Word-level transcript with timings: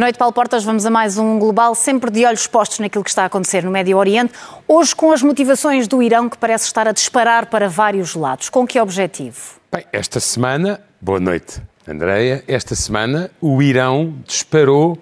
Boa 0.00 0.06
noite, 0.06 0.18
Paulo 0.18 0.32
Portas. 0.32 0.64
Vamos 0.64 0.86
a 0.86 0.90
mais 0.90 1.18
um 1.18 1.38
Global, 1.38 1.74
sempre 1.74 2.10
de 2.10 2.24
olhos 2.24 2.46
postos 2.46 2.78
naquilo 2.78 3.04
que 3.04 3.10
está 3.10 3.24
a 3.24 3.26
acontecer 3.26 3.62
no 3.62 3.70
Médio 3.70 3.98
Oriente. 3.98 4.32
Hoje, 4.66 4.96
com 4.96 5.12
as 5.12 5.22
motivações 5.22 5.86
do 5.86 6.02
Irão, 6.02 6.26
que 6.26 6.38
parece 6.38 6.64
estar 6.64 6.88
a 6.88 6.92
disparar 6.92 7.50
para 7.50 7.68
vários 7.68 8.14
lados. 8.14 8.48
Com 8.48 8.66
que 8.66 8.80
objetivo? 8.80 9.36
Bem, 9.70 9.84
esta 9.92 10.18
semana, 10.18 10.80
boa 10.98 11.20
noite, 11.20 11.60
Andreia. 11.86 12.42
Esta 12.48 12.74
semana, 12.74 13.30
o 13.42 13.60
Irão 13.60 14.14
disparou 14.26 14.96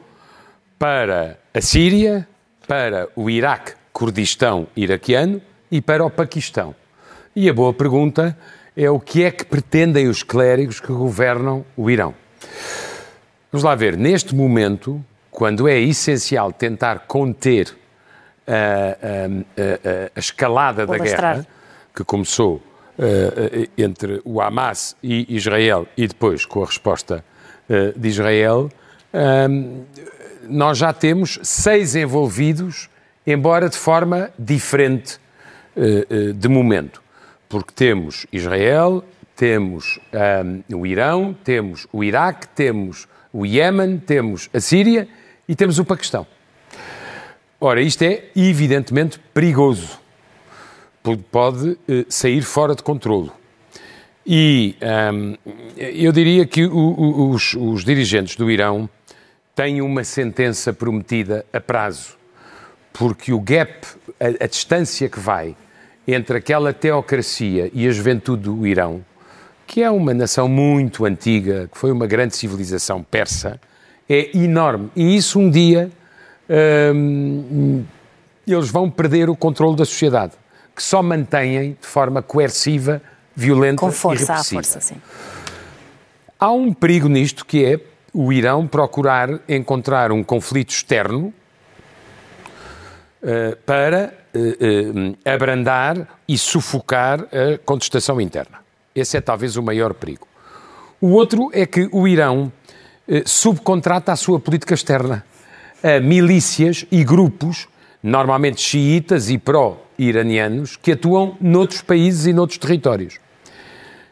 para 0.76 1.38
a 1.54 1.60
Síria, 1.60 2.26
para 2.66 3.08
o 3.14 3.30
Iraque, 3.30 3.74
Kurdistão 3.92 4.66
iraquiano 4.74 5.40
e 5.70 5.80
para 5.80 6.04
o 6.04 6.10
Paquistão. 6.10 6.74
E 7.36 7.48
a 7.48 7.54
boa 7.54 7.72
pergunta 7.72 8.36
é 8.76 8.90
o 8.90 8.98
que 8.98 9.22
é 9.22 9.30
que 9.30 9.44
pretendem 9.44 10.08
os 10.08 10.24
clérigos 10.24 10.80
que 10.80 10.90
governam 10.90 11.64
o 11.76 11.88
Irão. 11.88 12.16
Vamos 13.50 13.64
lá 13.64 13.74
ver, 13.74 13.96
neste 13.96 14.34
momento, 14.34 15.02
quando 15.30 15.66
é 15.66 15.80
essencial 15.80 16.52
tentar 16.52 17.06
conter 17.06 17.74
a, 18.46 18.52
a, 18.52 19.26
a, 19.26 20.10
a 20.14 20.18
escalada 20.18 20.86
da 20.86 20.98
guerra, 20.98 21.46
que 21.94 22.04
começou 22.04 22.56
uh, 22.56 23.68
entre 23.78 24.20
o 24.22 24.42
Hamas 24.42 24.94
e 25.02 25.34
Israel 25.34 25.86
e 25.96 26.06
depois 26.06 26.44
com 26.44 26.62
a 26.62 26.66
resposta 26.66 27.24
uh, 27.70 27.98
de 27.98 28.08
Israel, 28.08 28.70
uh, 29.14 29.86
nós 30.46 30.76
já 30.76 30.92
temos 30.92 31.38
seis 31.42 31.96
envolvidos, 31.96 32.90
embora 33.26 33.70
de 33.70 33.78
forma 33.78 34.30
diferente 34.38 35.18
de 36.36 36.48
momento. 36.48 37.00
Porque 37.48 37.72
temos 37.72 38.26
Israel, 38.32 39.04
temos 39.36 40.00
o 40.74 40.86
Irão, 40.86 41.36
temos 41.44 41.86
o 41.92 42.02
Iraque, 42.02 42.48
temos 42.48 43.06
o 43.38 43.46
Iémen, 43.46 43.98
temos 43.98 44.50
a 44.52 44.60
Síria 44.60 45.08
e 45.48 45.54
temos 45.54 45.78
o 45.78 45.84
Paquistão. 45.84 46.26
Ora, 47.60 47.80
isto 47.80 48.02
é 48.02 48.24
evidentemente 48.34 49.18
perigoso, 49.32 49.98
pode 51.30 51.78
eh, 51.88 52.04
sair 52.08 52.42
fora 52.42 52.74
de 52.74 52.82
controlo. 52.82 53.32
E 54.26 54.76
hum, 55.14 55.36
eu 55.76 56.12
diria 56.12 56.44
que 56.46 56.66
o, 56.66 56.76
o, 56.76 57.30
os, 57.30 57.54
os, 57.54 57.84
dirigentes 57.84 58.36
do 58.36 58.50
Irão 58.50 58.88
têm 59.54 59.80
uma 59.80 60.04
sentença 60.04 60.72
prometida 60.72 61.46
a 61.52 61.60
prazo, 61.60 62.18
porque 62.92 63.32
o 63.32 63.40
gap, 63.40 63.86
a, 64.20 64.44
a 64.44 64.46
distância 64.46 65.08
que 65.08 65.18
vai 65.18 65.56
entre 66.06 66.38
aquela 66.38 66.72
teocracia 66.72 67.70
e 67.72 67.86
a 67.86 67.90
juventude 67.90 68.42
do 68.42 68.66
Irão 68.66 69.04
que 69.68 69.82
é 69.82 69.90
uma 69.90 70.14
nação 70.14 70.48
muito 70.48 71.04
antiga, 71.04 71.68
que 71.70 71.76
foi 71.76 71.92
uma 71.92 72.06
grande 72.06 72.34
civilização 72.34 73.02
persa, 73.02 73.60
é 74.08 74.34
enorme. 74.36 74.90
E 74.96 75.14
isso 75.14 75.38
um 75.38 75.50
dia 75.50 75.90
hum, 76.94 77.84
eles 78.46 78.70
vão 78.70 78.90
perder 78.90 79.28
o 79.28 79.36
controle 79.36 79.76
da 79.76 79.84
sociedade, 79.84 80.32
que 80.74 80.82
só 80.82 81.02
mantêm 81.02 81.76
de 81.78 81.86
forma 81.86 82.22
coerciva, 82.22 83.02
violenta 83.36 83.80
Com 83.80 83.92
força, 83.92 84.22
e 84.22 84.26
repressiva. 84.26 84.62
Força, 84.62 84.80
sim. 84.80 84.96
Há 86.40 86.50
um 86.50 86.72
perigo 86.72 87.06
nisto 87.06 87.44
que 87.44 87.62
é 87.62 87.78
o 88.14 88.32
Irão 88.32 88.66
procurar 88.66 89.28
encontrar 89.46 90.10
um 90.10 90.24
conflito 90.24 90.70
externo 90.70 91.34
uh, 93.22 93.56
para 93.66 94.14
uh, 94.34 94.38
uh, 94.38 95.18
abrandar 95.26 96.08
e 96.26 96.38
sufocar 96.38 97.20
a 97.20 97.58
contestação 97.66 98.18
interna. 98.18 98.67
Esse 99.00 99.16
é 99.16 99.20
talvez 99.20 99.56
o 99.56 99.62
maior 99.62 99.94
perigo. 99.94 100.26
O 101.00 101.08
outro 101.08 101.50
é 101.52 101.64
que 101.64 101.88
o 101.92 102.08
Irão 102.08 102.52
eh, 103.06 103.22
subcontrata 103.24 104.12
a 104.12 104.16
sua 104.16 104.40
política 104.40 104.74
externa 104.74 105.24
a 105.82 106.00
milícias 106.00 106.84
e 106.90 107.04
grupos, 107.04 107.68
normalmente 108.02 108.60
xiitas 108.60 109.30
e 109.30 109.38
pró-iranianos, 109.38 110.76
que 110.76 110.92
atuam 110.92 111.36
noutros 111.40 111.82
países 111.82 112.26
e 112.26 112.32
noutros 112.32 112.58
territórios. 112.58 113.18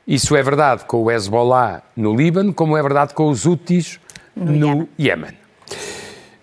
Isso 0.06 0.36
é 0.36 0.42
verdade 0.42 0.84
com 0.84 1.02
o 1.02 1.10
Hezbollah 1.10 1.82
no 1.96 2.14
Líbano, 2.14 2.54
como 2.54 2.76
é 2.76 2.82
verdade 2.82 3.14
com 3.14 3.28
os 3.28 3.44
Houthis 3.44 3.98
no, 4.36 4.88
Iémen. 4.98 5.32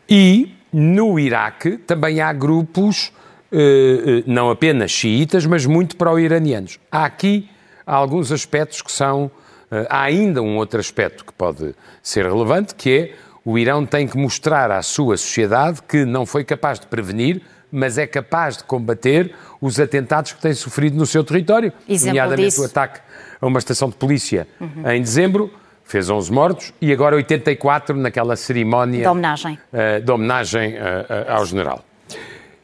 E 0.09 0.53
no 0.71 1.17
Iraque 1.17 1.77
também 1.77 2.19
há 2.19 2.33
grupos, 2.33 3.13
eh, 3.51 3.57
eh, 4.05 4.23
não 4.27 4.49
apenas 4.49 4.91
xiitas, 4.91 5.45
mas 5.45 5.65
muito 5.65 5.95
pró-iranianos. 5.95 6.77
Há 6.91 7.05
aqui 7.05 7.49
há 7.85 7.95
alguns 7.95 8.31
aspectos 8.31 8.81
que 8.81 8.91
são. 8.91 9.29
Eh, 9.71 9.87
há 9.89 10.03
ainda 10.03 10.41
um 10.41 10.57
outro 10.57 10.79
aspecto 10.79 11.25
que 11.25 11.33
pode 11.33 11.75
ser 12.01 12.25
relevante, 12.25 12.75
que 12.75 12.89
é 12.91 13.13
o 13.45 13.57
Irão 13.57 13.85
tem 13.85 14.07
que 14.07 14.17
mostrar 14.17 14.71
à 14.71 14.81
sua 14.81 15.17
sociedade 15.17 15.81
que 15.81 16.05
não 16.05 16.25
foi 16.25 16.43
capaz 16.43 16.79
de 16.79 16.87
prevenir, 16.87 17.41
mas 17.69 17.97
é 17.97 18.07
capaz 18.07 18.57
de 18.57 18.63
combater 18.63 19.33
os 19.59 19.79
atentados 19.79 20.31
que 20.31 20.41
tem 20.41 20.53
sofrido 20.53 20.95
no 20.95 21.05
seu 21.05 21.23
território, 21.23 21.73
Exemplo 21.89 22.19
nomeadamente 22.19 22.49
disso. 22.49 22.61
o 22.61 22.65
ataque 22.65 23.01
a 23.41 23.47
uma 23.47 23.59
estação 23.59 23.89
de 23.89 23.95
polícia 23.95 24.47
uhum. 24.61 24.91
em 24.91 25.01
dezembro, 25.01 25.51
fez 25.83 26.09
11 26.09 26.31
mortos, 26.31 26.73
e 26.79 26.93
agora 26.93 27.15
84 27.15 27.97
naquela 27.97 28.35
cerimónia 28.35 29.01
de 29.01 29.07
homenagem, 29.07 29.59
uh, 29.73 30.01
de 30.01 30.11
homenagem 30.11 30.75
uh, 30.75 30.77
uh, 30.77 31.31
ao 31.31 31.45
general. 31.45 31.83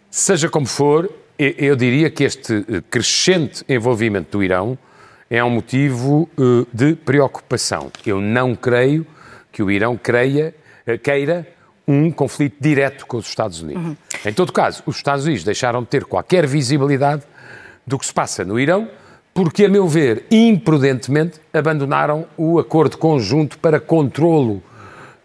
Seja 0.10 0.48
como 0.48 0.66
for, 0.66 1.10
eu 1.38 1.76
diria 1.76 2.10
que 2.10 2.24
este 2.24 2.66
crescente 2.90 3.64
envolvimento 3.70 4.38
do 4.38 4.44
Irão 4.44 4.78
é 5.30 5.44
um 5.44 5.50
motivo 5.50 6.30
uh, 6.38 6.68
de 6.74 6.96
preocupação. 6.96 7.92
Eu 8.06 8.20
não 8.20 8.56
creio 8.56 9.06
que 9.52 9.62
o 9.62 9.70
Irão 9.70 9.98
creia, 9.98 10.56
uh, 10.88 10.98
queira 10.98 11.48
um 11.88 12.12
conflito 12.12 12.56
direto 12.60 13.06
com 13.06 13.18
os 13.18 13.28
Estados 13.28 13.62
Unidos. 13.62 13.84
Uhum. 13.84 13.98
Em 14.26 14.34
todo 14.34 14.54
caso, 14.54 14.84
os 14.86 14.98
Estados 14.98 15.26
Unidos 15.26 15.44
deixaram 15.44 15.82
de 15.82 15.88
ter 15.88 16.06
qualquer 16.06 16.46
visibilidade 16.46 17.24
do 17.86 17.98
que 17.98 18.06
se 18.06 18.14
passa 18.14 18.46
no 18.46 18.60
Irão, 18.60 18.88
porque, 19.34 19.66
a 19.66 19.70
meu 19.70 19.88
ver, 19.88 20.26
imprudentemente 20.30 21.40
abandonaram 21.54 22.26
o 22.38 22.60
acordo 22.60 22.98
conjunto 22.98 23.58
para 23.58 23.80
controlo 23.80 24.62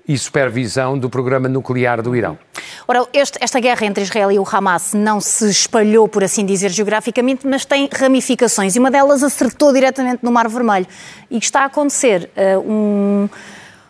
e 0.06 0.16
supervisão 0.16 0.98
do 0.98 1.10
programa 1.10 1.48
nuclear 1.48 2.00
do 2.00 2.14
Irão. 2.14 2.38
Ora, 2.86 3.06
este, 3.12 3.38
esta 3.40 3.60
guerra 3.60 3.86
entre 3.86 4.02
Israel 4.02 4.30
e 4.30 4.38
o 4.38 4.44
Hamas 4.50 4.92
não 4.92 5.20
se 5.20 5.48
espalhou, 5.48 6.06
por 6.06 6.22
assim 6.22 6.44
dizer, 6.44 6.70
geograficamente, 6.70 7.46
mas 7.46 7.64
tem 7.64 7.88
ramificações 7.90 8.76
e 8.76 8.78
uma 8.78 8.90
delas 8.90 9.22
acertou 9.22 9.72
diretamente 9.72 10.22
no 10.22 10.30
Mar 10.30 10.48
Vermelho. 10.48 10.86
E 11.30 11.38
está 11.38 11.62
a 11.62 11.64
acontecer 11.64 12.30
uh, 12.36 12.60
um, 12.60 13.28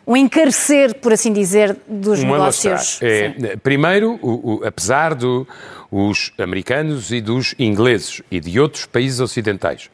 um 0.06 0.16
encarecer, 0.16 0.94
por 0.96 1.12
assim 1.12 1.32
dizer, 1.32 1.76
dos 1.88 2.20
um 2.20 2.26
negócios. 2.26 3.00
É, 3.02 3.56
primeiro, 3.56 4.18
o, 4.22 4.54
o, 4.54 4.64
apesar 4.64 5.14
dos 5.14 5.46
do, 5.90 6.42
americanos 6.42 7.10
e 7.10 7.20
dos 7.20 7.54
ingleses 7.58 8.22
e 8.30 8.38
de 8.38 8.60
outros 8.60 8.86
países 8.86 9.18
ocidentais 9.18 9.90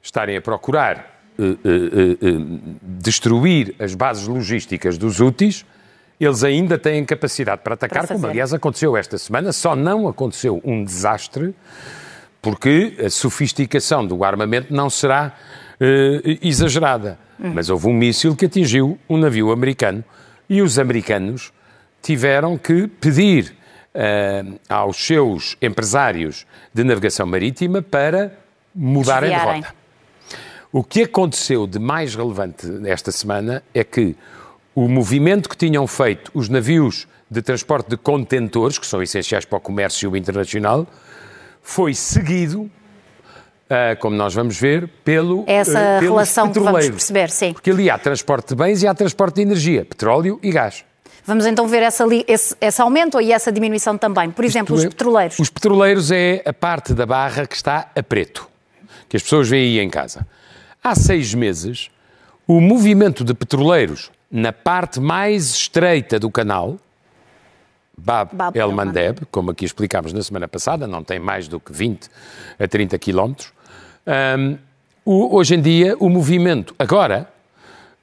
estarem 0.00 0.36
a 0.36 0.40
procurar 0.40 1.22
uh, 1.38 1.42
uh, 1.44 2.60
destruir 2.82 3.74
as 3.80 3.96
bases 3.96 4.28
logísticas 4.28 4.96
dos 4.96 5.18
úteis, 5.18 5.64
eles 6.24 6.42
ainda 6.42 6.78
têm 6.78 7.04
capacidade 7.04 7.62
para 7.62 7.74
atacar, 7.74 8.06
para 8.06 8.14
como 8.14 8.26
aliás 8.26 8.52
aconteceu 8.52 8.96
esta 8.96 9.16
semana. 9.18 9.52
Só 9.52 9.76
não 9.76 10.08
aconteceu 10.08 10.60
um 10.64 10.84
desastre 10.84 11.54
porque 12.42 12.96
a 13.04 13.10
sofisticação 13.10 14.06
do 14.06 14.24
armamento 14.24 14.72
não 14.72 14.88
será 14.90 15.34
exagerada. 16.42 17.18
Hum. 17.38 17.52
Mas 17.54 17.70
houve 17.70 17.86
um 17.86 17.92
míssil 17.92 18.34
que 18.34 18.46
atingiu 18.46 18.98
um 19.08 19.16
navio 19.16 19.52
americano 19.52 20.04
e 20.48 20.60
os 20.60 20.78
americanos 20.78 21.52
tiveram 22.02 22.56
que 22.58 22.88
pedir 22.88 23.54
uh, 23.94 24.58
aos 24.68 24.96
seus 24.96 25.56
empresários 25.60 26.46
de 26.72 26.82
navegação 26.84 27.26
marítima 27.26 27.82
para 27.82 28.32
mudarem 28.74 29.30
de 29.30 29.36
rota. 29.36 29.74
O 30.70 30.84
que 30.84 31.02
aconteceu 31.02 31.66
de 31.66 31.78
mais 31.78 32.14
relevante 32.14 32.66
esta 32.86 33.10
semana 33.10 33.62
é 33.72 33.82
que 33.82 34.14
o 34.78 34.88
movimento 34.88 35.48
que 35.48 35.56
tinham 35.56 35.84
feito 35.88 36.30
os 36.32 36.48
navios 36.48 37.08
de 37.28 37.42
transporte 37.42 37.90
de 37.90 37.96
contentores, 37.96 38.78
que 38.78 38.86
são 38.86 39.02
essenciais 39.02 39.44
para 39.44 39.58
o 39.58 39.60
comércio 39.60 40.16
internacional, 40.16 40.86
foi 41.60 41.94
seguido, 41.94 42.70
Uh, 43.68 44.00
como 44.00 44.16
nós 44.16 44.32
vamos 44.32 44.58
ver, 44.58 44.88
pelo 45.04 45.44
Essa 45.46 45.98
uh, 45.98 46.00
relação 46.00 46.50
que 46.50 46.58
vamos 46.58 46.88
perceber, 46.88 47.28
sim. 47.28 47.52
Porque 47.52 47.70
ali 47.70 47.90
há 47.90 47.98
transporte 47.98 48.48
de 48.48 48.54
bens 48.54 48.82
e 48.82 48.86
há 48.86 48.94
transporte 48.94 49.34
de 49.34 49.42
energia, 49.42 49.84
petróleo 49.84 50.40
e 50.42 50.50
gás. 50.50 50.86
Vamos 51.22 51.44
então 51.44 51.68
ver 51.68 51.82
essa, 51.82 52.06
esse, 52.26 52.56
esse, 52.58 52.80
aumento 52.80 53.20
e 53.20 53.30
essa 53.30 53.52
diminuição 53.52 53.98
também. 53.98 54.30
Por 54.30 54.42
exemplo, 54.42 54.74
Isto 54.74 54.86
os 54.86 54.86
é, 54.86 54.88
petroleiros. 54.88 55.38
Os 55.38 55.50
petroleiros 55.50 56.10
é 56.10 56.42
a 56.46 56.52
parte 56.54 56.94
da 56.94 57.04
barra 57.04 57.46
que 57.46 57.54
está 57.54 57.90
a 57.94 58.02
preto, 58.02 58.48
que 59.06 59.18
as 59.18 59.22
pessoas 59.22 59.46
veem 59.46 59.78
aí 59.78 59.84
em 59.84 59.90
casa. 59.90 60.26
Há 60.82 60.94
seis 60.94 61.34
meses, 61.34 61.90
o 62.46 62.62
movimento 62.62 63.22
de 63.22 63.34
petroleiros 63.34 64.10
na 64.30 64.52
parte 64.52 65.00
mais 65.00 65.54
estreita 65.54 66.18
do 66.18 66.30
canal, 66.30 66.78
Bab, 67.96 68.34
Bab 68.34 68.56
El 68.56 68.70
Mandeb, 68.72 69.26
como 69.30 69.50
aqui 69.50 69.64
explicámos 69.64 70.12
na 70.12 70.22
semana 70.22 70.46
passada, 70.46 70.86
não 70.86 71.02
tem 71.02 71.18
mais 71.18 71.48
do 71.48 71.58
que 71.58 71.72
20 71.72 72.08
a 72.58 72.68
30 72.68 72.98
quilómetros. 72.98 73.52
Um, 74.38 74.56
hoje 75.04 75.54
em 75.56 75.60
dia, 75.60 75.96
o 75.98 76.08
movimento, 76.08 76.74
agora, 76.78 77.28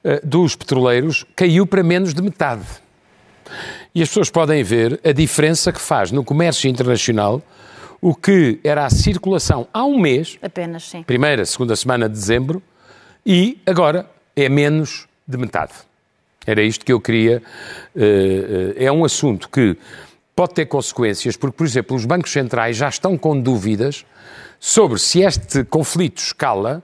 uh, 0.04 0.26
dos 0.26 0.54
petroleiros 0.54 1.24
caiu 1.34 1.66
para 1.66 1.82
menos 1.82 2.12
de 2.12 2.20
metade. 2.20 2.66
E 3.94 4.02
as 4.02 4.08
pessoas 4.08 4.28
podem 4.28 4.62
ver 4.62 5.00
a 5.02 5.12
diferença 5.12 5.72
que 5.72 5.80
faz 5.80 6.12
no 6.12 6.22
comércio 6.22 6.68
internacional 6.68 7.42
o 8.00 8.14
que 8.14 8.60
era 8.62 8.84
a 8.84 8.90
circulação 8.90 9.66
há 9.72 9.84
um 9.84 9.98
mês, 9.98 10.38
Apenas, 10.42 10.84
sim. 10.84 11.02
primeira, 11.02 11.44
segunda 11.46 11.74
semana 11.74 12.08
de 12.08 12.14
dezembro, 12.14 12.62
e 13.24 13.58
agora 13.66 14.08
é 14.34 14.48
menos 14.48 15.08
de 15.26 15.38
metade. 15.38 15.72
Era 16.46 16.62
isto 16.62 16.84
que 16.84 16.92
eu 16.92 17.00
queria. 17.00 17.42
eh, 17.96 18.74
eh, 18.78 18.84
É 18.84 18.92
um 18.92 19.04
assunto 19.04 19.48
que 19.48 19.76
pode 20.34 20.54
ter 20.54 20.66
consequências, 20.66 21.36
porque, 21.36 21.56
por 21.56 21.66
exemplo, 21.66 21.96
os 21.96 22.04
bancos 22.04 22.30
centrais 22.30 22.76
já 22.76 22.88
estão 22.88 23.16
com 23.16 23.38
dúvidas 23.40 24.04
sobre 24.60 24.98
se 24.98 25.20
este 25.22 25.64
conflito 25.64 26.18
escala 26.18 26.82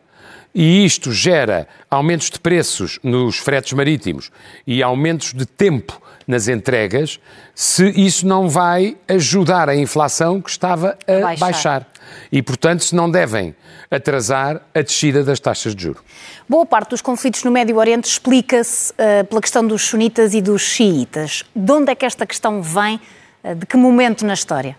e 0.55 0.85
isto 0.85 1.13
gera 1.13 1.67
aumentos 1.91 2.29
de 2.31 2.39
preços 2.39 2.99
nos 3.03 3.39
fretes 3.39 3.73
marítimos 3.73 4.31
e 4.67 4.83
aumentos 4.83 5.33
de 5.33 5.47
tempo 5.47 6.01
nas 6.27 6.47
entregas, 6.49 7.19
se 7.55 7.89
isso 7.91 8.27
não 8.27 8.49
vai 8.49 8.97
ajudar 9.09 9.69
a 9.69 9.75
inflação 9.77 10.41
que 10.41 10.51
estava 10.51 10.97
a 11.07 11.21
Baixar. 11.21 11.39
baixar. 11.39 11.87
E, 12.31 12.43
portanto, 12.43 12.85
se 12.85 12.95
não 12.95 13.11
devem 13.11 13.55
atrasar 13.91 14.63
a 14.75 14.83
descida 14.83 15.23
das 15.23 15.41
taxas 15.41 15.75
de 15.75 15.83
juros. 15.83 16.03
Boa 16.49 16.67
parte 16.67 16.91
dos 16.91 17.03
conflitos 17.03 17.45
no 17.45 17.51
Médio 17.51 17.77
Oriente 17.77 18.09
explica-se 18.09 18.93
eh, 18.97 19.23
pela 19.25 19.41
questão 19.41 19.67
dos 19.67 19.83
sunitas 19.83 20.35
e 20.35 20.41
dos 20.41 20.63
xiitas. 20.63 21.45
De 21.55 21.73
onde 21.73 21.91
é 21.93 21.95
que 21.95 22.07
esta 22.07 22.27
questão 22.27 22.63
vem? 22.63 23.01
Eh, 23.45 23.55
de 23.55 23.67
que 23.67 23.77
momento 23.77 24.25
na 24.25 24.35
história? 24.35 24.77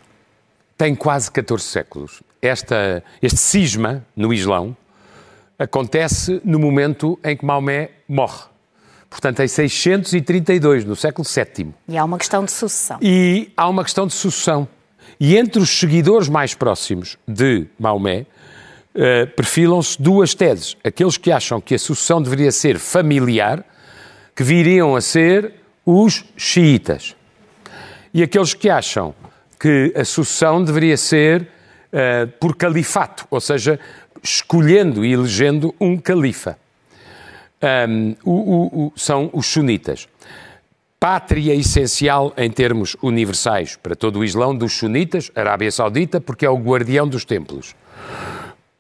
tem 0.78 0.96
quase 0.96 1.32
14 1.32 1.64
séculos. 1.64 2.22
Esta, 2.42 3.04
este 3.22 3.40
cisma 3.40 4.06
no 4.16 4.34
Islão 4.34 4.76
acontece 5.58 6.42
no 6.44 6.60
momento 6.60 7.18
em 7.24 7.38
que 7.38 7.46
Maomé 7.46 7.92
morre. 8.08 8.44
Portanto, 9.10 9.42
em 9.42 9.48
632, 9.48 10.84
no 10.84 10.96
século 10.96 11.26
VII. 11.26 11.74
E 11.88 11.98
há 11.98 12.04
uma 12.04 12.18
questão 12.18 12.44
de 12.44 12.52
sucessão. 12.52 12.98
E 13.02 13.54
há 13.56 13.70
uma 13.70 13.84
questão 13.84 14.08
de 14.08 14.14
sucessão. 14.14 14.68
E 15.20 15.38
entre 15.38 15.62
os 15.62 15.70
seguidores 15.80 16.28
mais 16.28 16.54
próximos 16.54 17.18
de 17.28 17.66
Maomé, 17.80 18.26
eh, 18.96 19.26
perfilam-se 19.26 20.02
duas 20.02 20.34
teses. 20.34 20.76
Aqueles 20.84 21.18
que 21.18 21.32
acham 21.32 21.60
que 21.62 21.76
a 21.76 21.80
sucessão 21.80 22.22
deveria 22.22 22.52
ser 22.52 22.78
familiar, 22.80 23.64
que 24.36 24.44
viriam 24.44 24.96
a 24.96 25.02
ser 25.02 25.54
os 25.86 26.26
xiitas. 26.38 27.16
E 28.14 28.22
aqueles 28.24 28.54
que 28.54 28.70
acham 28.70 29.14
que 29.60 29.94
a 29.96 30.04
sucessão 30.06 30.64
deveria 30.64 30.98
ser 30.98 31.48
eh, 31.92 32.26
por 32.40 32.56
califato, 32.56 33.26
ou 33.30 33.40
seja, 33.40 33.80
escolhendo 34.22 35.06
e 35.06 35.14
elegendo 35.14 35.74
um 35.80 35.98
califa. 35.98 36.58
Um, 37.88 38.16
o- 38.26 38.32
o- 38.32 38.86
o- 38.88 38.94
são 38.96 39.30
os 39.32 39.46
sunitas. 39.48 40.08
Pátria 41.04 41.54
essencial 41.54 42.32
em 42.38 42.50
termos 42.50 42.96
universais 43.02 43.76
para 43.76 43.94
todo 43.94 44.20
o 44.20 44.24
Islão 44.24 44.56
dos 44.56 44.72
sunitas, 44.78 45.30
Arábia 45.36 45.70
Saudita, 45.70 46.22
porque 46.22 46.46
é 46.46 46.50
o 46.50 46.56
guardião 46.56 47.06
dos 47.06 47.26
templos. 47.26 47.76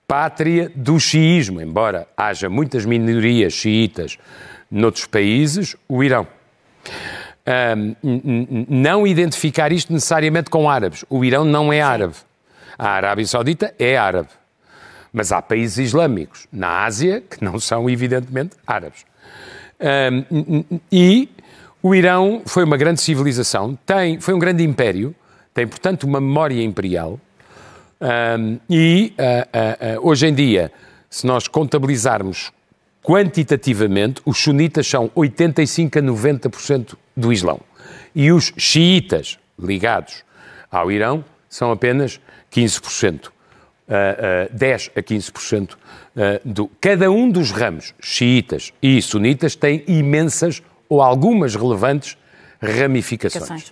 Pátria 0.08 0.72
do 0.74 0.98
xiismo, 0.98 1.60
embora 1.60 2.08
haja 2.16 2.50
muitas 2.50 2.86
minorias 2.86 3.52
xiitas 3.52 4.18
noutros 4.72 5.06
países, 5.06 5.75
o 5.86 6.02
Irão. 6.02 6.25
Um, 7.75 8.66
não 8.70 9.06
identificar 9.06 9.74
isto 9.74 9.92
necessariamente 9.92 10.50
com 10.50 10.70
árabes. 10.70 11.04
O 11.10 11.25
Irão 11.25 11.44
não 11.44 11.74
é 11.74 11.81
árabe. 11.81 12.16
A 12.80 12.88
Arábia 12.88 13.25
Saudita 13.25 13.75
é 13.78 13.98
árabe. 13.98 14.30
Mas 15.12 15.34
há 15.34 15.42
países 15.42 15.90
islâmicos 15.90 16.48
na 16.54 16.86
Ásia 16.86 17.20
que 17.20 17.44
não 17.44 17.60
são, 17.60 17.90
evidentemente, 17.90 18.56
árabes. 18.66 19.06
Um, 19.78 20.80
e 20.90 21.28
o 21.83 21.94
Irão 21.94 22.41
foi 22.45 22.63
uma 22.63 22.77
grande 22.77 23.01
civilização, 23.01 23.77
tem, 23.85 24.18
foi 24.19 24.33
um 24.33 24.39
grande 24.39 24.63
império, 24.63 25.13
tem, 25.53 25.68
portanto, 25.68 26.06
uma 26.06 26.21
memória 26.21 26.63
imperial. 26.63 27.19
Um, 28.00 28.57
e 28.69 29.13
ah, 29.18 29.47
ah, 29.51 29.77
ah, 29.80 30.00
hoje 30.01 30.27
em 30.27 30.33
dia, 30.33 30.71
se 31.09 31.27
nós 31.27 31.45
contabilizarmos 31.47 32.53
quantitativamente, 33.03 34.21
os 34.25 34.38
sunitas 34.38 34.88
são 34.88 35.12
85 35.13 36.00
a 36.00 36.01
90% 36.01 36.95
do 37.18 37.33
Islão. 37.33 37.59
E 38.15 38.31
os 38.31 38.53
xiitas 38.57 39.38
ligados 39.59 40.24
ao 40.71 40.89
Irão 40.89 41.24
são 41.50 41.69
apenas 41.69 42.19
15%. 42.50 43.27
ah, 43.89 44.47
ah, 44.47 44.50
10 44.53 44.91
a 44.95 45.01
15% 45.01 45.71
ah, 46.15 46.39
do. 46.45 46.71
Cada 46.79 47.12
um 47.12 47.29
dos 47.29 47.51
ramos, 47.51 47.94
xiitas 48.01 48.71
e 48.81 49.01
sunitas, 49.01 49.53
tem 49.56 49.83
imensas 49.86 50.63
ou 50.89 51.01
algumas 51.01 51.56
relevantes 51.56 52.18
ramificações. 52.62 53.71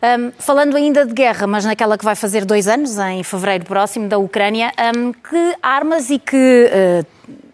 Hum, 0.00 0.30
falando 0.38 0.76
ainda 0.76 1.04
de 1.04 1.12
guerra, 1.12 1.46
mas 1.46 1.64
naquela 1.64 1.98
que 1.98 2.04
vai 2.04 2.14
fazer 2.14 2.44
dois 2.44 2.68
anos, 2.68 2.96
em 2.98 3.22
fevereiro 3.24 3.64
próximo, 3.64 4.08
da 4.08 4.16
Ucrânia, 4.16 4.72
hum, 4.96 5.12
que 5.12 5.56
armas 5.60 6.08
e 6.08 6.20
que 6.20 6.70
eh, 6.70 7.04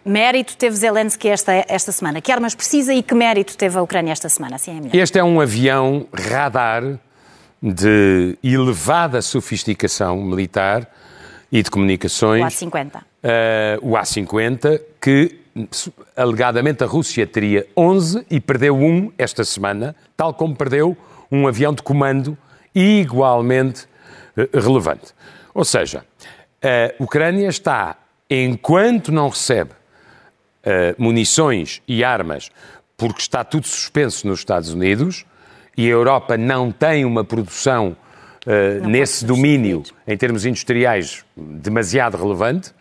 mérito 0.05 0.55
teve 0.55 0.75
Zelensky 0.75 1.27
esta, 1.27 1.65
esta 1.67 1.91
semana? 1.91 2.21
Que 2.21 2.31
armas 2.31 2.53
precisa 2.53 2.93
e 2.93 3.01
que 3.01 3.15
mérito 3.15 3.57
teve 3.57 3.77
a 3.77 3.81
Ucrânia 3.81 4.11
esta 4.11 4.29
semana? 4.29 4.57
Assim 4.57 4.71
é 4.77 4.79
melhor. 4.79 4.95
Este 4.95 5.17
é 5.17 5.23
um 5.23 5.41
avião 5.41 6.05
radar 6.13 6.83
de 7.61 8.37
elevada 8.43 9.23
sofisticação 9.23 10.17
militar 10.17 10.87
e 11.51 11.63
de 11.63 11.69
O 11.69 11.71
comunicações. 11.71 12.43
A-50. 12.43 13.01
eh, 13.23 13.79
o 13.81 13.97
A-50, 13.97 14.79
que 15.01 15.39
alegadamente 16.15 16.83
a 16.83 16.87
Rússia 16.87 17.25
teria 17.25 17.65
11 17.77 18.25
e 18.29 18.39
perdeu 18.39 18.75
um 18.75 19.11
esta 19.17 19.43
semana, 19.43 19.95
tal 20.17 20.33
como 20.33 20.55
perdeu 20.55 20.97
um 21.31 21.47
avião 21.47 21.73
de 21.73 21.81
comando 21.81 22.37
igualmente 22.73 23.87
eh, 24.35 24.49
relevante. 24.53 25.13
Ou 25.53 25.63
seja, 25.63 26.05
a 26.61 27.01
Ucrânia 27.01 27.47
está, 27.47 27.95
enquanto 28.29 29.11
não 29.11 29.29
recebe 29.29 29.71
eh, 30.63 30.93
munições 30.97 31.81
e 31.87 32.03
armas, 32.03 32.51
porque 32.97 33.21
está 33.21 33.43
tudo 33.43 33.65
suspenso 33.67 34.27
nos 34.27 34.39
Estados 34.39 34.73
Unidos 34.73 35.25
e 35.77 35.87
a 35.87 35.91
Europa 35.91 36.37
não 36.37 36.71
tem 36.71 37.05
uma 37.05 37.23
produção 37.23 37.95
eh, 38.45 38.79
nesse 38.81 39.25
domínio, 39.25 39.83
em 40.07 40.17
termos 40.17 40.45
industriais, 40.45 41.23
demasiado 41.35 42.17
relevante, 42.17 42.73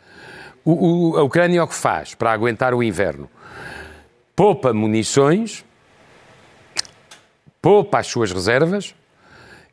o- 0.65 1.11
o- 1.13 1.17
a 1.19 1.23
Ucrânia 1.23 1.63
o 1.63 1.69
que 1.69 1.75
faz 1.75 2.15
para 2.15 2.33
aguentar 2.33 2.73
o 2.75 2.83
inverno? 2.83 3.29
Poupa 4.35 4.73
munições, 4.73 5.65
poupa 7.61 7.99
as 7.99 8.07
suas 8.07 8.33
reservas 8.33 8.95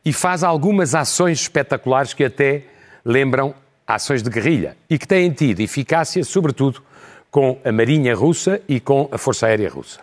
e 0.03 0.13
faz 0.13 0.43
algumas 0.43 0.95
ações 0.95 1.41
espetaculares 1.41 2.13
que 2.13 2.23
até 2.23 2.63
lembram 3.03 3.53
ações 3.87 4.21
de 4.23 4.29
guerrilha 4.29 4.77
e 4.89 4.97
que 4.97 5.07
têm 5.07 5.31
tido 5.31 5.59
eficácia, 5.59 6.23
sobretudo, 6.23 6.81
com 7.29 7.59
a 7.63 7.71
Marinha 7.71 8.15
Russa 8.15 8.61
e 8.67 8.79
com 8.79 9.09
a 9.11 9.17
Força 9.17 9.47
Aérea 9.47 9.69
Russa. 9.69 9.99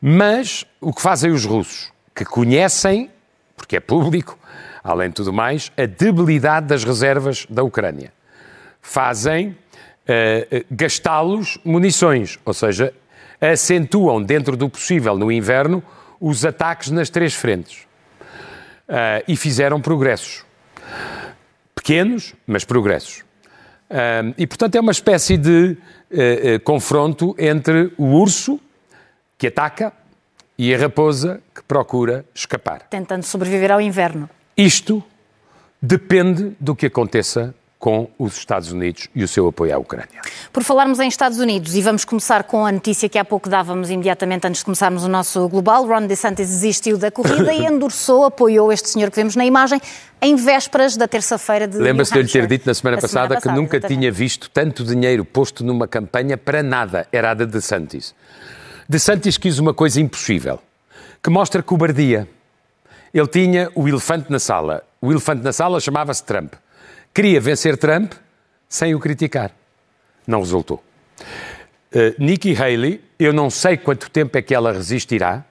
Mas 0.00 0.64
o 0.80 0.92
que 0.92 1.00
fazem 1.02 1.30
os 1.30 1.44
russos, 1.44 1.92
que 2.14 2.24
conhecem, 2.24 3.10
porque 3.56 3.76
é 3.76 3.80
público, 3.80 4.38
além 4.82 5.08
de 5.08 5.14
tudo 5.14 5.32
mais, 5.32 5.72
a 5.76 5.86
debilidade 5.86 6.66
das 6.66 6.84
reservas 6.84 7.46
da 7.48 7.62
Ucrânia, 7.62 8.12
fazem 8.82 9.56
eh, 10.06 10.46
eh, 10.50 10.64
gastá-los 10.70 11.58
munições, 11.64 12.38
ou 12.44 12.52
seja, 12.52 12.92
acentuam 13.40 14.22
dentro 14.22 14.54
do 14.56 14.68
possível 14.68 15.16
no 15.16 15.32
inverno 15.32 15.82
os 16.20 16.44
ataques 16.44 16.90
nas 16.90 17.08
três 17.08 17.34
frentes. 17.34 17.86
Ah, 18.86 19.22
e 19.26 19.34
fizeram 19.34 19.80
progressos. 19.80 20.44
Pequenos, 21.74 22.34
mas 22.46 22.64
progressos. 22.64 23.24
Ah, 23.88 24.22
e, 24.36 24.46
portanto, 24.46 24.74
é 24.74 24.80
uma 24.80 24.92
espécie 24.92 25.36
de 25.36 25.76
confronto 26.62 27.34
entre 27.36 27.92
o 27.98 28.04
urso, 28.04 28.60
que 29.36 29.48
ataca, 29.48 29.92
e 30.56 30.72
a 30.72 30.78
raposa, 30.78 31.40
que 31.52 31.62
procura 31.62 32.24
escapar. 32.32 32.86
Tentando 32.88 33.24
sobreviver 33.24 33.72
ao 33.72 33.80
inverno. 33.80 34.30
Isto 34.56 35.02
depende 35.82 36.56
do 36.60 36.76
que 36.76 36.86
aconteça 36.86 37.52
com 37.84 38.08
os 38.18 38.38
Estados 38.38 38.72
Unidos 38.72 39.08
e 39.14 39.22
o 39.22 39.28
seu 39.28 39.46
apoio 39.46 39.74
à 39.74 39.78
Ucrânia. 39.78 40.22
Por 40.50 40.62
falarmos 40.62 41.00
em 41.00 41.06
Estados 41.06 41.38
Unidos, 41.38 41.74
e 41.74 41.82
vamos 41.82 42.02
começar 42.02 42.44
com 42.44 42.64
a 42.64 42.72
notícia 42.72 43.10
que 43.10 43.18
há 43.18 43.24
pouco 43.26 43.46
dávamos 43.46 43.90
imediatamente 43.90 44.46
antes 44.46 44.60
de 44.60 44.64
começarmos 44.64 45.04
o 45.04 45.08
nosso 45.08 45.46
global, 45.50 45.86
Ron 45.86 46.06
DeSantis 46.06 46.48
desistiu 46.48 46.96
da 46.96 47.10
corrida 47.10 47.52
e 47.52 47.60
endossou, 47.68 48.24
apoiou 48.24 48.72
este 48.72 48.88
senhor 48.88 49.10
que 49.10 49.16
vemos 49.16 49.36
na 49.36 49.44
imagem, 49.44 49.78
em 50.22 50.34
vésperas 50.34 50.96
da 50.96 51.06
terça-feira 51.06 51.68
de 51.68 51.76
Lembra-se 51.76 52.10
de 52.10 52.18
eu 52.20 52.22
lhe 52.22 52.28
ter 52.30 52.46
dito 52.46 52.66
na 52.66 52.72
semana 52.72 52.98
passada, 52.98 53.36
A 53.36 53.40
que 53.42 53.48
nunca 53.48 53.76
exatamente. 53.76 54.00
tinha 54.00 54.10
visto 54.10 54.48
tanto 54.48 54.82
dinheiro 54.82 55.22
posto 55.22 55.62
numa 55.62 55.86
campanha 55.86 56.38
para 56.38 56.62
nada. 56.62 57.06
Era 57.12 57.32
a 57.32 57.34
de 57.34 57.44
DeSantis. 57.44 58.14
DeSantis 58.88 59.36
quis 59.36 59.58
uma 59.58 59.74
coisa 59.74 60.00
impossível, 60.00 60.58
que 61.22 61.28
mostra 61.28 61.62
cobardia. 61.62 62.26
Ele 63.12 63.28
tinha 63.28 63.70
o 63.74 63.86
elefante 63.86 64.32
na 64.32 64.38
sala. 64.38 64.82
O 65.02 65.12
elefante 65.12 65.42
na 65.42 65.52
sala 65.52 65.78
chamava-se 65.80 66.24
Trump. 66.24 66.54
Queria 67.14 67.40
vencer 67.40 67.78
Trump 67.78 68.12
sem 68.68 68.92
o 68.94 68.98
criticar. 68.98 69.52
Não 70.26 70.40
resultou. 70.40 70.82
Uh, 71.94 72.12
Nikki 72.18 72.60
Haley, 72.60 73.00
eu 73.18 73.32
não 73.32 73.48
sei 73.48 73.76
quanto 73.76 74.10
tempo 74.10 74.36
é 74.36 74.42
que 74.42 74.52
ela 74.52 74.72
resistirá, 74.72 75.44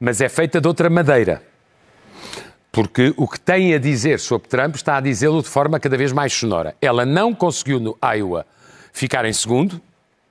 mas 0.00 0.22
é 0.22 0.28
feita 0.28 0.58
de 0.58 0.66
outra 0.66 0.88
madeira. 0.88 1.42
porque 2.72 3.14
o 3.16 3.26
que 3.26 3.40
tem 3.40 3.72
a 3.72 3.78
dizer 3.78 4.20
sobre 4.20 4.48
Trump 4.48 4.74
está 4.74 4.98
a 4.98 5.00
dizê-lo 5.00 5.42
de 5.42 5.48
forma 5.48 5.80
cada 5.80 5.96
vez 5.96 6.12
mais 6.12 6.34
sonora. 6.34 6.74
Ela 6.78 7.06
não 7.06 7.34
conseguiu 7.34 7.80
no 7.80 7.96
Iowa 8.14 8.44
ficar 8.92 9.24
em 9.24 9.32
segundo, 9.32 9.80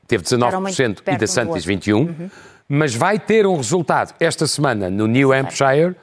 teve 0.08 0.24
19% 0.24 1.02
e 1.08 1.18
da 1.18 1.26
Santos 1.26 1.66
21%, 1.66 1.96
uhum. 1.96 2.30
mas 2.70 2.94
vai 2.94 3.18
ter 3.18 3.48
um 3.48 3.58
resultado 3.58 4.14
esta 4.20 4.46
semana 4.46 4.92
no 4.92 5.08
New 5.08 5.34
Hampshire 5.34 5.96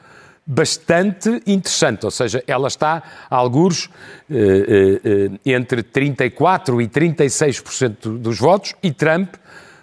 bastante 0.44 1.42
interessante, 1.46 2.04
ou 2.04 2.10
seja, 2.10 2.42
ela 2.46 2.66
está 2.66 3.02
a 3.30 3.36
alguns 3.36 3.88
eh, 4.30 5.00
eh, 5.04 5.30
eh 5.44 5.52
entre 5.52 5.82
34% 5.82 6.82
e 6.82 6.88
36% 6.88 8.18
dos 8.18 8.38
votos 8.38 8.74
e 8.82 8.90
Trump 8.90 9.34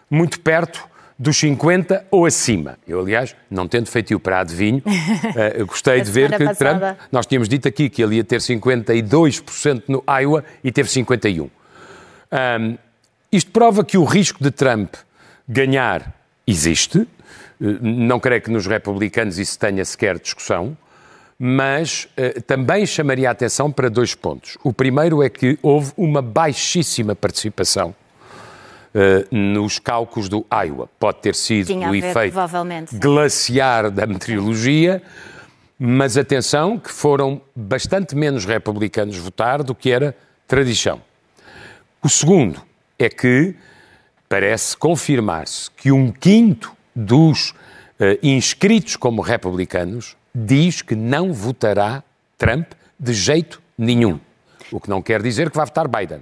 muito 0.10 0.40
perto 0.42 0.88
dos 1.18 1.38
50 1.38 2.06
ou 2.12 2.26
acima. 2.26 2.78
Eu, 2.88 3.00
aliás, 3.00 3.36
não 3.50 3.68
tendo 3.68 3.88
feito 3.88 4.18
para 4.20 4.40
adivinho, 4.40 4.82
gostei 5.68 6.02
de 6.02 6.10
ver 6.10 6.32
que 6.32 6.46
passada. 6.46 6.94
Trump, 6.96 7.00
nós 7.12 7.26
tínhamos 7.26 7.50
dito 7.50 7.68
aqui 7.68 7.90
que 7.90 8.02
ele 8.02 8.16
ia 8.16 8.24
ter 8.24 8.40
52% 8.40 9.84
no 9.88 10.04
Iowa 10.22 10.44
e 10.64 10.72
teve 10.72 10.90
51%. 10.90 11.50
Um, 12.32 12.78
isto 13.32 13.52
prova 13.52 13.84
que 13.84 13.98
o 13.98 14.04
risco 14.04 14.44
de 14.44 14.52
Trump 14.52 14.94
ganhar 15.48 16.14
existe, 16.48 17.08
não 17.60 18.20
creio 18.20 18.42
que 18.42 18.50
nos 18.50 18.66
republicanos 18.66 19.38
isso 19.38 19.60
tenha 19.60 19.84
sequer 19.84 20.18
discussão, 20.18 20.78
mas 21.38 22.08
uh, 22.18 22.42
também 22.42 22.86
chamaria 22.86 23.30
a 23.30 23.32
atenção 23.32 23.72
para 23.72 23.90
dois 23.90 24.16
pontos. 24.16 24.58
O 24.64 24.74
primeiro 24.74 25.24
é 25.24 25.30
que 25.30 25.58
houve 25.62 25.92
uma 25.98 26.22
baixíssima 26.22 27.16
participação 27.16 27.96
uh, 28.94 29.36
nos 29.36 29.80
cálculos 29.80 30.28
do 30.30 30.46
Iowa. 30.52 30.90
Pode 31.00 31.20
ter 31.20 31.36
sido 31.36 31.68
Tinha 31.68 31.90
o 31.90 31.92
ver, 31.92 32.10
efeito 32.10 32.36
glaciar 32.94 33.90
da 33.90 34.06
meteorologia, 34.06 35.02
mas 35.78 36.18
atenção 36.18 36.78
que 36.78 36.92
foram 36.92 37.42
bastante 37.56 38.16
menos 38.16 38.46
republicanos 38.46 39.18
votar 39.18 39.64
do 39.64 39.74
que 39.74 39.92
era 39.92 40.16
tradição. 40.48 41.02
O 42.04 42.10
segundo 42.10 42.62
é 42.98 43.08
que 43.08 43.56
parece 44.28 44.76
confirmar-se 44.76 45.72
que 45.72 45.92
um 45.92 46.12
quinto 46.12 46.78
dos 46.96 47.52
uh, 47.52 48.18
inscritos 48.22 48.96
como 48.96 49.22
republicanos 49.22 50.16
diz 50.34 50.82
que 50.82 50.96
não 50.96 51.34
votará 51.34 52.04
Trump 52.38 52.72
de 53.00 53.14
jeito 53.14 53.62
nenhum. 53.78 54.20
O 54.72 54.80
que 54.80 54.90
não 54.90 55.02
quer 55.02 55.22
dizer 55.22 55.50
que 55.50 55.58
vai 55.58 55.66
votar 55.66 55.88
Biden. 55.88 56.22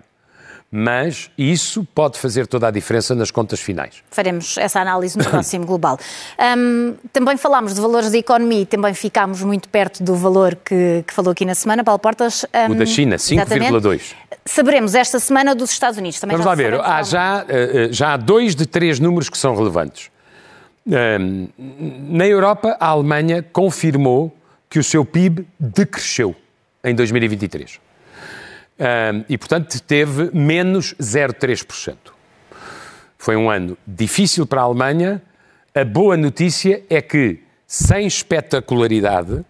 Mas 0.70 1.32
isso 1.38 1.88
pode 1.96 2.20
fazer 2.20 2.46
toda 2.46 2.68
a 2.68 2.72
diferença 2.72 3.16
nas 3.16 3.32
contas 3.32 3.60
finais. 3.60 4.04
Faremos 4.12 4.58
essa 4.58 4.82
análise 4.82 5.18
no 5.18 5.24
próximo 5.24 5.64
Global. 5.66 5.98
Um, 6.58 6.96
também 7.14 7.38
falámos 7.38 7.74
de 7.74 7.80
valores 7.80 8.12
da 8.12 8.18
economia 8.18 8.62
e 8.62 8.66
também 8.66 8.94
ficámos 8.94 9.42
muito 9.42 9.70
perto 9.70 10.04
do 10.04 10.14
valor 10.14 10.56
que, 10.56 11.06
que 11.08 11.14
falou 11.14 11.32
aqui 11.32 11.46
na 11.46 11.56
semana, 11.56 11.86
Paulo 11.86 12.00
Portas. 12.00 12.46
Um, 12.70 12.74
o 12.74 12.76
da 12.76 12.86
China, 12.86 13.16
5,2. 13.16 14.14
Saberemos 14.44 14.94
esta 14.94 15.20
semana 15.20 15.56
dos 15.56 15.72
Estados 15.72 15.98
Unidos. 15.98 16.20
Também 16.20 16.36
Vamos 16.36 16.46
lá 16.46 16.56
ver, 16.56 16.74
há 16.74 17.02
já, 17.02 17.46
eh, 17.48 17.88
eh, 17.88 17.88
já 17.92 18.14
há 18.14 18.18
dois 18.18 18.54
de 18.54 18.66
três 18.66 19.00
números 19.00 19.30
que 19.30 19.38
são 19.38 19.56
relevantes. 19.56 20.10
Um, 20.88 21.50
na 22.10 22.26
Europa, 22.26 22.78
a 22.80 22.88
Alemanha 22.88 23.44
confirmou 23.44 24.34
que 24.70 24.80
o 24.80 24.84
seu 24.84 25.04
PIB 25.04 25.46
decresceu 25.60 26.34
em 26.82 26.96
2023. 26.96 27.80
Um, 28.80 29.26
e, 29.28 29.38
portanto, 29.38 29.82
teve 29.82 30.32
menos 30.34 30.94
0,3%. 30.94 31.96
Foi 33.18 33.36
um 33.36 33.50
ano 33.50 33.78
difícil 33.86 34.48
para 34.48 34.62
a 34.62 34.64
Alemanha. 34.64 35.22
A 35.76 35.84
boa 35.84 36.16
notícia 36.16 36.82
é 36.90 37.02
que, 37.02 37.40
sem 37.66 38.08
espetacularidade, 38.08 39.44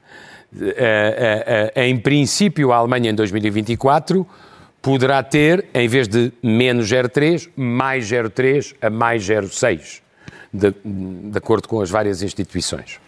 em 1.76 2.00
princípio, 2.00 2.72
a 2.72 2.78
Alemanha 2.78 3.12
em 3.12 3.14
2024 3.14 4.26
poderá 4.82 5.22
ter, 5.22 5.66
em 5.74 5.88
vez 5.88 6.08
de 6.08 6.32
menos 6.42 6.90
0,3, 6.90 7.50
mais 7.56 8.10
0,3 8.10 8.76
a 8.82 8.90
mais 8.90 9.24
0,6 9.24 10.07
de, 10.54 10.74
de 10.84 11.38
acordo 11.38 11.68
com 11.68 11.82
as 11.82 11.90
várias 11.90 12.22
instituições. 12.22 13.00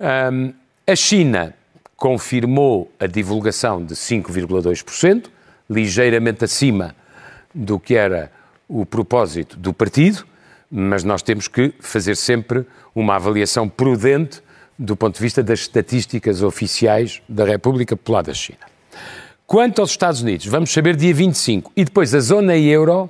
Um, 0.00 0.52
a 0.86 0.94
China 0.94 1.54
confirmou 1.96 2.92
a 3.00 3.06
divulgação 3.06 3.84
de 3.84 3.94
5,2%, 3.94 5.26
ligeiramente 5.68 6.44
acima 6.44 6.94
do 7.54 7.80
que 7.80 7.94
era 7.94 8.30
o 8.68 8.84
propósito 8.84 9.56
do 9.56 9.72
partido, 9.72 10.26
mas 10.70 11.02
nós 11.04 11.22
temos 11.22 11.48
que 11.48 11.72
fazer 11.80 12.16
sempre 12.16 12.66
uma 12.94 13.16
avaliação 13.16 13.68
prudente 13.68 14.42
do 14.78 14.96
ponto 14.96 15.16
de 15.16 15.22
vista 15.22 15.42
das 15.42 15.60
estatísticas 15.60 16.42
oficiais 16.42 17.22
da 17.28 17.44
República 17.44 17.96
Popular 17.96 18.22
da 18.22 18.34
China. 18.34 18.58
Quanto 19.46 19.80
aos 19.80 19.90
Estados 19.90 20.20
Unidos, 20.20 20.46
vamos 20.46 20.72
saber 20.72 20.96
dia 20.96 21.14
25 21.14 21.72
e 21.76 21.84
depois 21.84 22.14
a 22.14 22.20
zona 22.20 22.56
euro 22.58 23.08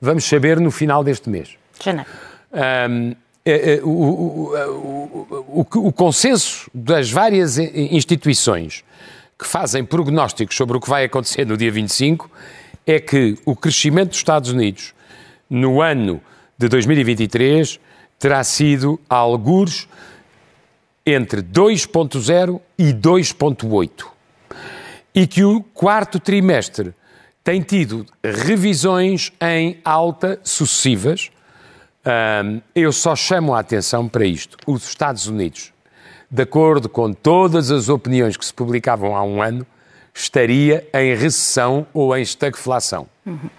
vamos 0.00 0.24
saber 0.24 0.60
no 0.60 0.70
final 0.70 1.02
deste 1.02 1.28
mês. 1.28 1.56
Janeiro. 1.82 2.08
Um, 2.52 3.14
é, 3.44 3.74
é, 3.74 3.80
o, 3.82 3.88
o, 3.88 5.60
o, 5.60 5.66
o, 5.88 5.92
consenso 5.92 6.70
das 6.74 7.10
várias 7.10 7.56
instituições 7.56 8.84
que 9.38 9.46
fazem 9.46 9.84
prognósticos 9.84 10.56
sobre 10.56 10.76
o 10.76 10.80
que 10.80 10.88
vai 10.88 11.04
acontecer 11.04 11.46
no 11.46 11.56
dia 11.56 11.70
25 11.70 12.30
é 12.86 13.00
que 13.00 13.38
o 13.46 13.56
crescimento 13.56 14.10
dos 14.10 14.18
Estados 14.18 14.50
Unidos 14.50 14.92
no 15.48 15.80
ano 15.80 16.20
de 16.58 16.68
2023 16.68 17.80
terá 18.18 18.42
sido 18.44 19.00
a 19.08 19.16
algures 19.16 19.88
entre 21.06 21.40
2.0 21.40 22.60
e 22.76 22.92
2.8 22.92 24.06
e 25.14 25.26
que 25.26 25.44
o 25.44 25.62
quarto 25.62 26.20
trimestre 26.20 26.92
tem 27.42 27.62
tido 27.62 28.04
revisões 28.22 29.32
em 29.40 29.78
alta 29.84 30.38
sucessivas 30.42 31.30
um, 32.06 32.60
eu 32.74 32.92
só 32.92 33.14
chamo 33.14 33.54
a 33.54 33.60
atenção 33.60 34.08
para 34.08 34.24
isto. 34.24 34.56
Os 34.66 34.88
Estados 34.88 35.26
Unidos, 35.26 35.72
de 36.30 36.42
acordo 36.42 36.88
com 36.88 37.12
todas 37.12 37.70
as 37.70 37.88
opiniões 37.88 38.36
que 38.36 38.44
se 38.44 38.54
publicavam 38.54 39.16
há 39.16 39.22
um 39.22 39.42
ano, 39.42 39.66
estaria 40.14 40.88
em 40.94 41.14
recessão 41.14 41.86
ou 41.92 42.16
em 42.16 42.22
estagflação. 42.22 43.06
Uhum. 43.24 43.50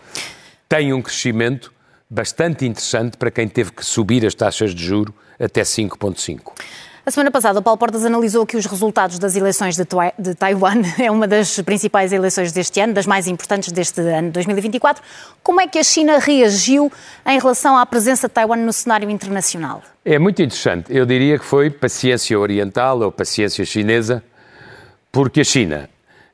Tem 0.68 0.94
um 0.94 1.02
crescimento 1.02 1.74
bastante 2.10 2.66
interessante 2.66 3.18
para 3.18 3.32
quem 3.32 3.48
teve 3.48 3.72
que 3.72 3.86
subir 3.86 4.26
as 4.26 4.34
taxas 4.34 4.74
de 4.74 4.84
juro 4.84 5.14
até 5.40 5.62
5,5. 5.62 6.54
A 7.06 7.12
semana 7.12 7.32
passada, 7.32 7.60
o 7.60 7.62
Paulo 7.62 7.78
Portas 7.78 8.06
analisou 8.06 8.44
aqui 8.44 8.58
os 8.58 8.66
resultados 8.66 9.18
das 9.18 9.36
eleições 9.36 9.76
de, 9.76 9.86
de 10.18 10.36
Taiwan. 10.36 10.82
É 11.00 11.10
uma 11.10 11.28
das 11.28 11.60
principais 11.62 12.12
eleições 12.12 12.52
deste 12.52 12.80
ano, 12.80 12.94
das 12.94 13.06
mais 13.06 13.26
importantes 13.28 13.72
deste 13.72 14.02
ano 14.02 14.32
2024. 14.32 15.02
Como 15.42 15.62
é 15.62 15.68
que 15.68 15.80
a 15.80 15.84
China 15.84 16.20
reagiu 16.20 16.92
em 17.26 17.40
relação 17.40 17.78
à 17.78 17.86
presença 17.86 18.28
de 18.28 18.34
Taiwan 18.34 18.58
no 18.58 18.74
cenário 18.74 19.10
internacional? 19.10 19.82
É 20.04 20.20
muito 20.20 20.42
interessante. 20.42 20.94
Eu 20.94 21.06
diria 21.06 21.40
que 21.40 21.46
foi 21.46 21.70
paciência 21.70 22.38
oriental 22.38 23.00
ou 23.02 23.12
paciência 23.12 23.64
chinesa, 23.64 24.22
porque 25.12 25.42
a 25.42 25.44
China 25.44 25.90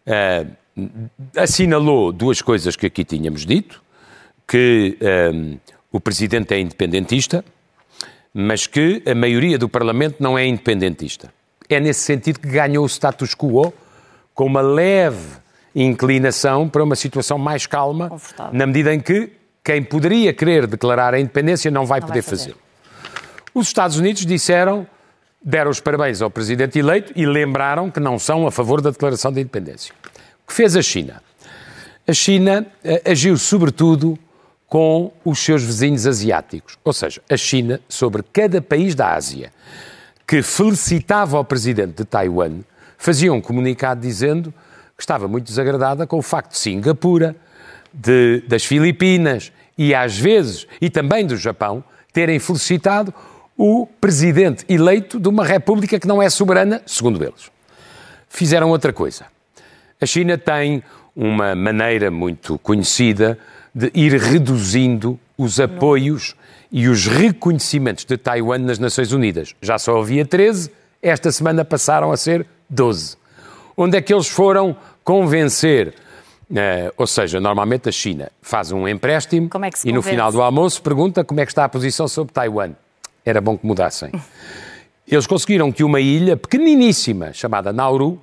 uh, 0.07 0.89
assinalou 1.37 2.11
duas 2.11 2.41
coisas 2.41 2.75
que 2.75 2.87
aqui 2.87 3.03
tínhamos 3.03 3.45
dito, 3.45 3.81
que 4.47 4.97
um, 5.31 5.57
o 5.91 5.99
presidente 5.99 6.53
é 6.53 6.59
independentista, 6.59 7.45
mas 8.37 8.67
que 8.67 9.01
a 9.09 9.15
maioria 9.15 9.57
do 9.57 9.69
Parlamento 9.69 10.17
não 10.19 10.37
é 10.37 10.45
independentista. 10.45 11.33
É 11.69 11.79
nesse 11.79 12.01
sentido 12.01 12.37
que 12.37 12.49
ganhou 12.49 12.83
o 12.83 12.89
status 12.89 13.33
quo, 13.33 13.73
com 14.33 14.45
uma 14.45 14.59
leve 14.59 15.37
inclinação 15.73 16.67
para 16.67 16.83
uma 16.83 16.97
situação 16.97 17.37
mais 17.37 17.65
calma, 17.65 18.11
na 18.51 18.65
medida 18.65 18.93
em 18.93 18.99
que 18.99 19.31
quem 19.63 19.81
poderia 19.81 20.33
querer 20.33 20.67
declarar 20.67 21.13
a 21.13 21.19
independência 21.19 21.71
não 21.71 21.85
vai 21.85 22.01
não 22.01 22.07
poder 22.09 22.21
fazê-lo. 22.23 22.57
Os 23.53 23.67
Estados 23.67 23.97
Unidos 23.97 24.25
disseram, 24.25 24.85
deram 25.41 25.71
os 25.71 25.79
parabéns 25.79 26.21
ao 26.21 26.29
presidente 26.29 26.77
eleito 26.77 27.13
e 27.15 27.25
lembraram 27.25 27.89
que 27.89 28.01
não 28.01 28.19
são 28.19 28.45
a 28.45 28.51
favor 28.51 28.81
da 28.81 28.89
declaração 28.89 29.31
de 29.31 29.39
independência. 29.39 29.93
O 30.43 30.47
que 30.47 30.53
fez 30.53 30.75
a 30.75 30.81
China? 30.81 31.23
A 32.05 32.13
China 32.13 32.67
eh, 32.83 33.01
agiu 33.05 33.37
sobretudo 33.37 34.19
com 34.75 35.13
os 35.23 35.39
seus 35.39 35.63
vizinhos 35.63 36.05
asiáticos, 36.05 36.77
ou 36.83 36.91
seja, 36.91 37.21
a 37.29 37.37
China, 37.37 37.79
sobre 37.87 38.21
cada 38.21 38.61
país 38.61 38.93
da 38.93 39.13
Ásia, 39.13 39.49
que 40.27 40.41
felicitava 40.41 41.39
o 41.39 41.45
presidente 41.45 41.93
de 41.93 42.03
Taiwan, 42.03 42.59
fazia 42.97 43.31
um 43.31 43.39
comunicado 43.39 44.01
dizendo 44.01 44.53
que 44.97 45.01
estava 45.01 45.29
muito 45.29 45.45
desagradada 45.45 46.05
com 46.05 46.17
o 46.17 46.21
facto 46.21 46.51
de 46.51 46.57
Singapura, 46.57 47.37
de, 47.93 48.43
das 48.49 48.65
Filipinas 48.65 49.49
e 49.77 49.95
às 49.95 50.17
vezes, 50.17 50.67
e 50.81 50.89
também 50.89 51.25
do 51.25 51.37
Japão, 51.37 51.81
terem 52.11 52.37
felicitado 52.37 53.13
o 53.57 53.87
presidente 54.01 54.65
eleito 54.67 55.21
de 55.21 55.29
uma 55.29 55.45
república 55.45 55.97
que 55.97 56.05
não 56.05 56.21
é 56.21 56.29
soberana, 56.29 56.81
segundo 56.85 57.23
eles. 57.23 57.49
Fizeram 58.27 58.71
outra 58.71 58.91
coisa. 58.91 59.25
A 60.01 60.05
China 60.05 60.37
tem 60.37 60.83
uma 61.15 61.55
maneira 61.55 62.11
muito 62.11 62.59
conhecida 62.59 63.39
de 63.75 63.91
ir 63.93 64.13
reduzindo 64.13 65.19
os 65.37 65.59
apoios 65.59 66.33
e 66.71 66.87
os 66.87 67.05
reconhecimentos 67.07 68.05
de 68.05 68.17
Taiwan 68.17 68.59
nas 68.59 68.79
Nações 68.79 69.11
Unidas. 69.11 69.53
Já 69.61 69.77
só 69.77 69.99
havia 69.99 70.25
13, 70.25 70.71
esta 71.01 71.29
semana 71.29 71.65
passaram 71.65 72.11
a 72.11 72.17
ser 72.17 72.47
12. 72.69 73.17
onde 73.75 73.97
é 73.97 74.01
que 74.01 74.13
eles 74.13 74.27
foram 74.27 74.75
convencer. 75.03 75.93
Uh, 76.49 76.93
ou 76.95 77.07
seja, 77.07 77.39
normalmente 77.39 77.89
a 77.89 77.91
China 77.91 78.31
faz 78.39 78.71
um 78.71 78.87
empréstimo 78.87 79.49
Como 79.49 79.65
é 79.65 79.69
e 79.83 79.91
no 79.91 80.03
final 80.03 80.31
do 80.31 80.41
almoço 80.41 80.79
pergunta 80.81 81.23
como 81.23 81.39
é 81.39 81.45
que 81.45 81.51
está 81.51 81.65
a 81.65 81.69
posição 81.69 82.07
sobre 82.07 82.33
Taiwan. 82.33 82.71
Era 83.25 83.41
bom 83.41 83.57
que 83.57 83.65
mudassem. 83.65 84.11
Eles 85.07 85.27
conseguiram 85.27 85.71
que 85.71 85.83
uma 85.83 85.99
ilha 85.99 86.37
pequeniníssima, 86.37 87.33
chamada 87.33 87.73
Nauru, 87.73 88.09
uh, 88.09 88.21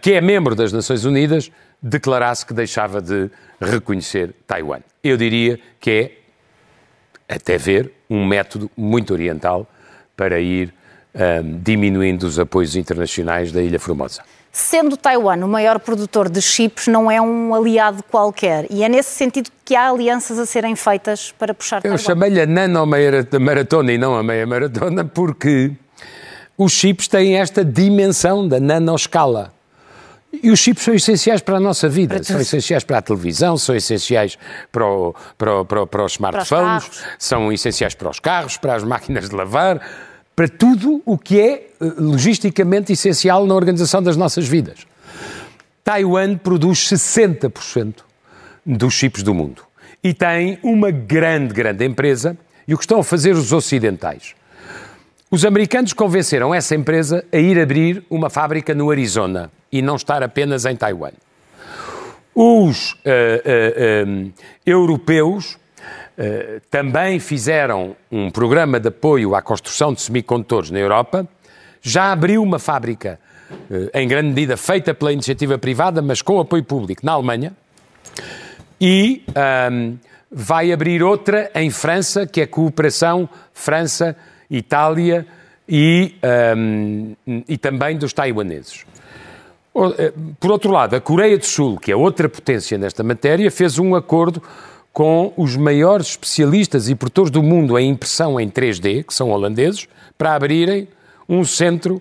que 0.00 0.12
é 0.12 0.20
membro 0.20 0.54
das 0.54 0.72
Nações 0.72 1.04
Unidas, 1.04 1.50
declarasse 1.82 2.46
que 2.46 2.54
deixava 2.54 3.02
de 3.02 3.30
reconhecer 3.64 4.34
Taiwan. 4.46 4.80
Eu 5.02 5.16
diria 5.16 5.58
que 5.80 6.12
é, 7.28 7.34
até 7.34 7.56
ver, 7.58 7.92
um 8.08 8.24
método 8.24 8.70
muito 8.76 9.12
oriental 9.12 9.66
para 10.16 10.38
ir 10.40 10.72
um, 11.14 11.58
diminuindo 11.60 12.24
os 12.24 12.38
apoios 12.38 12.76
internacionais 12.76 13.52
da 13.52 13.62
Ilha 13.62 13.78
Formosa. 13.78 14.22
Sendo 14.52 14.96
Taiwan 14.96 15.44
o 15.44 15.48
maior 15.48 15.80
produtor 15.80 16.28
de 16.28 16.40
chips, 16.40 16.86
não 16.86 17.10
é 17.10 17.20
um 17.20 17.52
aliado 17.54 18.04
qualquer. 18.04 18.66
E 18.70 18.84
é 18.84 18.88
nesse 18.88 19.10
sentido 19.10 19.50
que 19.64 19.74
há 19.74 19.90
alianças 19.90 20.38
a 20.38 20.46
serem 20.46 20.76
feitas 20.76 21.32
para 21.36 21.52
puxar 21.52 21.78
Eu 21.78 21.82
Taiwan. 21.82 21.98
chamei-lhe 21.98 22.40
a 22.40 22.46
nanomaratona 22.46 23.92
e 23.92 23.98
não 23.98 24.14
a 24.14 24.22
meia 24.22 24.46
maratona 24.46 25.04
porque 25.04 25.72
os 26.56 26.72
chips 26.72 27.08
têm 27.08 27.36
esta 27.36 27.64
dimensão 27.64 28.46
da 28.46 28.60
nanoscala. 28.60 29.53
E 30.42 30.50
os 30.50 30.58
chips 30.60 30.82
são 30.84 30.94
essenciais 30.94 31.40
para 31.40 31.56
a 31.56 31.60
nossa 31.60 31.88
vida, 31.88 32.22
são 32.22 32.40
essenciais 32.40 32.84
para 32.84 32.98
a 32.98 33.02
televisão, 33.02 33.56
são 33.56 33.74
essenciais 33.74 34.36
para, 34.70 34.86
o- 34.86 35.14
para, 35.38 35.64
para, 35.64 35.86
para 35.86 36.04
os 36.04 36.12
smartphones, 36.12 36.84
carros. 36.84 37.00
são 37.18 37.52
essenciais 37.52 37.94
para 37.94 38.10
os 38.10 38.20
carros, 38.20 38.56
para 38.56 38.74
as 38.74 38.84
máquinas 38.84 39.28
de 39.28 39.34
lavar, 39.34 39.80
para 40.36 40.48
tudo 40.48 41.00
o 41.06 41.16
que 41.16 41.40
é 41.40 41.52
eh, 41.52 41.68
logisticamente 41.98 42.92
essencial 42.92 43.46
na 43.46 43.54
organização 43.54 44.02
das 44.02 44.16
nossas 44.16 44.46
vidas. 44.48 44.80
Taiwan 45.82 46.36
produz 46.36 46.78
60% 46.90 47.96
dos 48.64 48.94
chips 48.94 49.22
do 49.22 49.34
mundo 49.34 49.62
e 50.02 50.12
tem 50.14 50.58
uma 50.62 50.90
grande, 50.90 51.52
grande 51.54 51.84
empresa. 51.84 52.36
E 52.66 52.72
o 52.74 52.78
que 52.78 52.84
estão 52.84 52.98
a 53.00 53.04
fazer 53.04 53.32
os 53.34 53.52
ocidentais? 53.52 54.34
Os 55.30 55.44
americanos 55.44 55.92
convenceram 55.92 56.54
essa 56.54 56.74
empresa 56.74 57.22
a 57.32 57.36
ir 57.36 57.60
abrir 57.60 58.02
uma 58.08 58.30
fábrica 58.30 58.74
no 58.74 58.90
Arizona 58.90 59.50
e 59.74 59.82
não 59.82 59.96
estar 59.96 60.22
apenas 60.22 60.64
em 60.64 60.76
Taiwan. 60.76 61.10
Os 62.32 62.96
eh, 63.04 63.42
eh, 63.44 63.74
eh, 63.76 64.30
europeus 64.64 65.58
eh, 66.16 66.60
também 66.70 67.18
fizeram 67.18 67.96
um 68.10 68.30
programa 68.30 68.78
de 68.78 68.86
apoio 68.86 69.34
à 69.34 69.42
construção 69.42 69.92
de 69.92 70.00
semicondutores 70.00 70.70
na 70.70 70.78
Europa. 70.78 71.26
Já 71.82 72.12
abriu 72.12 72.40
uma 72.40 72.60
fábrica, 72.60 73.18
eh, 73.68 74.00
em 74.00 74.06
grande 74.06 74.28
medida 74.28 74.56
feita 74.56 74.94
pela 74.94 75.12
iniciativa 75.12 75.58
privada, 75.58 76.00
mas 76.00 76.22
com 76.22 76.38
apoio 76.38 76.62
público, 76.62 77.04
na 77.04 77.12
Alemanha. 77.12 77.52
E 78.80 79.24
ahm, 79.34 79.96
vai 80.30 80.72
abrir 80.72 81.02
outra 81.02 81.50
em 81.52 81.68
França, 81.68 82.28
que 82.28 82.40
é 82.40 82.44
a 82.44 82.48
cooperação 82.48 83.28
França, 83.52 84.16
Itália 84.48 85.26
e, 85.68 86.14
ahm, 86.22 87.14
e 87.48 87.58
também 87.58 87.96
dos 87.96 88.12
taiwaneses. 88.12 88.84
Eh, 89.98 90.12
Por 90.38 90.50
outro 90.50 90.70
lado, 90.70 90.94
a 90.94 91.00
Coreia 91.00 91.36
do 91.36 91.44
Sul, 91.44 91.78
que 91.78 91.90
é 91.90 91.96
outra 91.96 92.28
potência 92.28 92.78
nesta 92.78 93.02
matéria, 93.02 93.50
fez 93.50 93.78
um 93.78 93.94
acordo 93.94 94.42
com 94.92 95.32
os 95.36 95.56
maiores 95.56 96.08
especialistas 96.08 96.88
e 96.88 96.94
produtores 96.94 97.30
do 97.30 97.42
mundo 97.42 97.76
em 97.76 97.90
impressão 97.90 98.38
em 98.38 98.48
3D, 98.48 99.04
que 99.04 99.12
são 99.12 99.30
holandeses, 99.30 99.88
para 100.16 100.34
abrirem 100.34 100.86
um 101.28 101.44
centro 101.44 102.00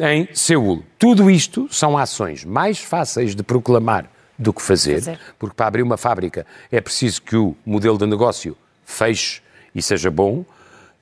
em 0.00 0.26
Seul. 0.32 0.82
Tudo 0.98 1.30
isto 1.30 1.68
são 1.70 1.98
ações 1.98 2.44
mais 2.44 2.78
fáceis 2.78 3.34
de 3.34 3.42
proclamar 3.42 4.06
do 4.38 4.52
que 4.52 4.62
fazer, 4.62 5.18
porque 5.38 5.54
para 5.54 5.66
abrir 5.66 5.82
uma 5.82 5.98
fábrica 5.98 6.46
é 6.70 6.80
preciso 6.80 7.20
que 7.20 7.36
o 7.36 7.54
modelo 7.66 7.98
de 7.98 8.06
negócio 8.06 8.56
feche 8.82 9.42
e 9.74 9.82
seja 9.82 10.10
bom, 10.10 10.44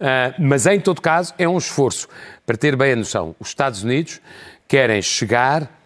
ah, 0.00 0.34
mas 0.38 0.66
em 0.66 0.80
todo 0.80 1.00
caso 1.00 1.32
é 1.38 1.48
um 1.48 1.56
esforço. 1.56 2.08
Para 2.44 2.56
ter 2.56 2.74
bem 2.74 2.92
a 2.92 2.96
noção, 2.96 3.36
os 3.38 3.48
Estados 3.48 3.84
Unidos 3.84 4.20
querem 4.66 5.00
chegar 5.00 5.79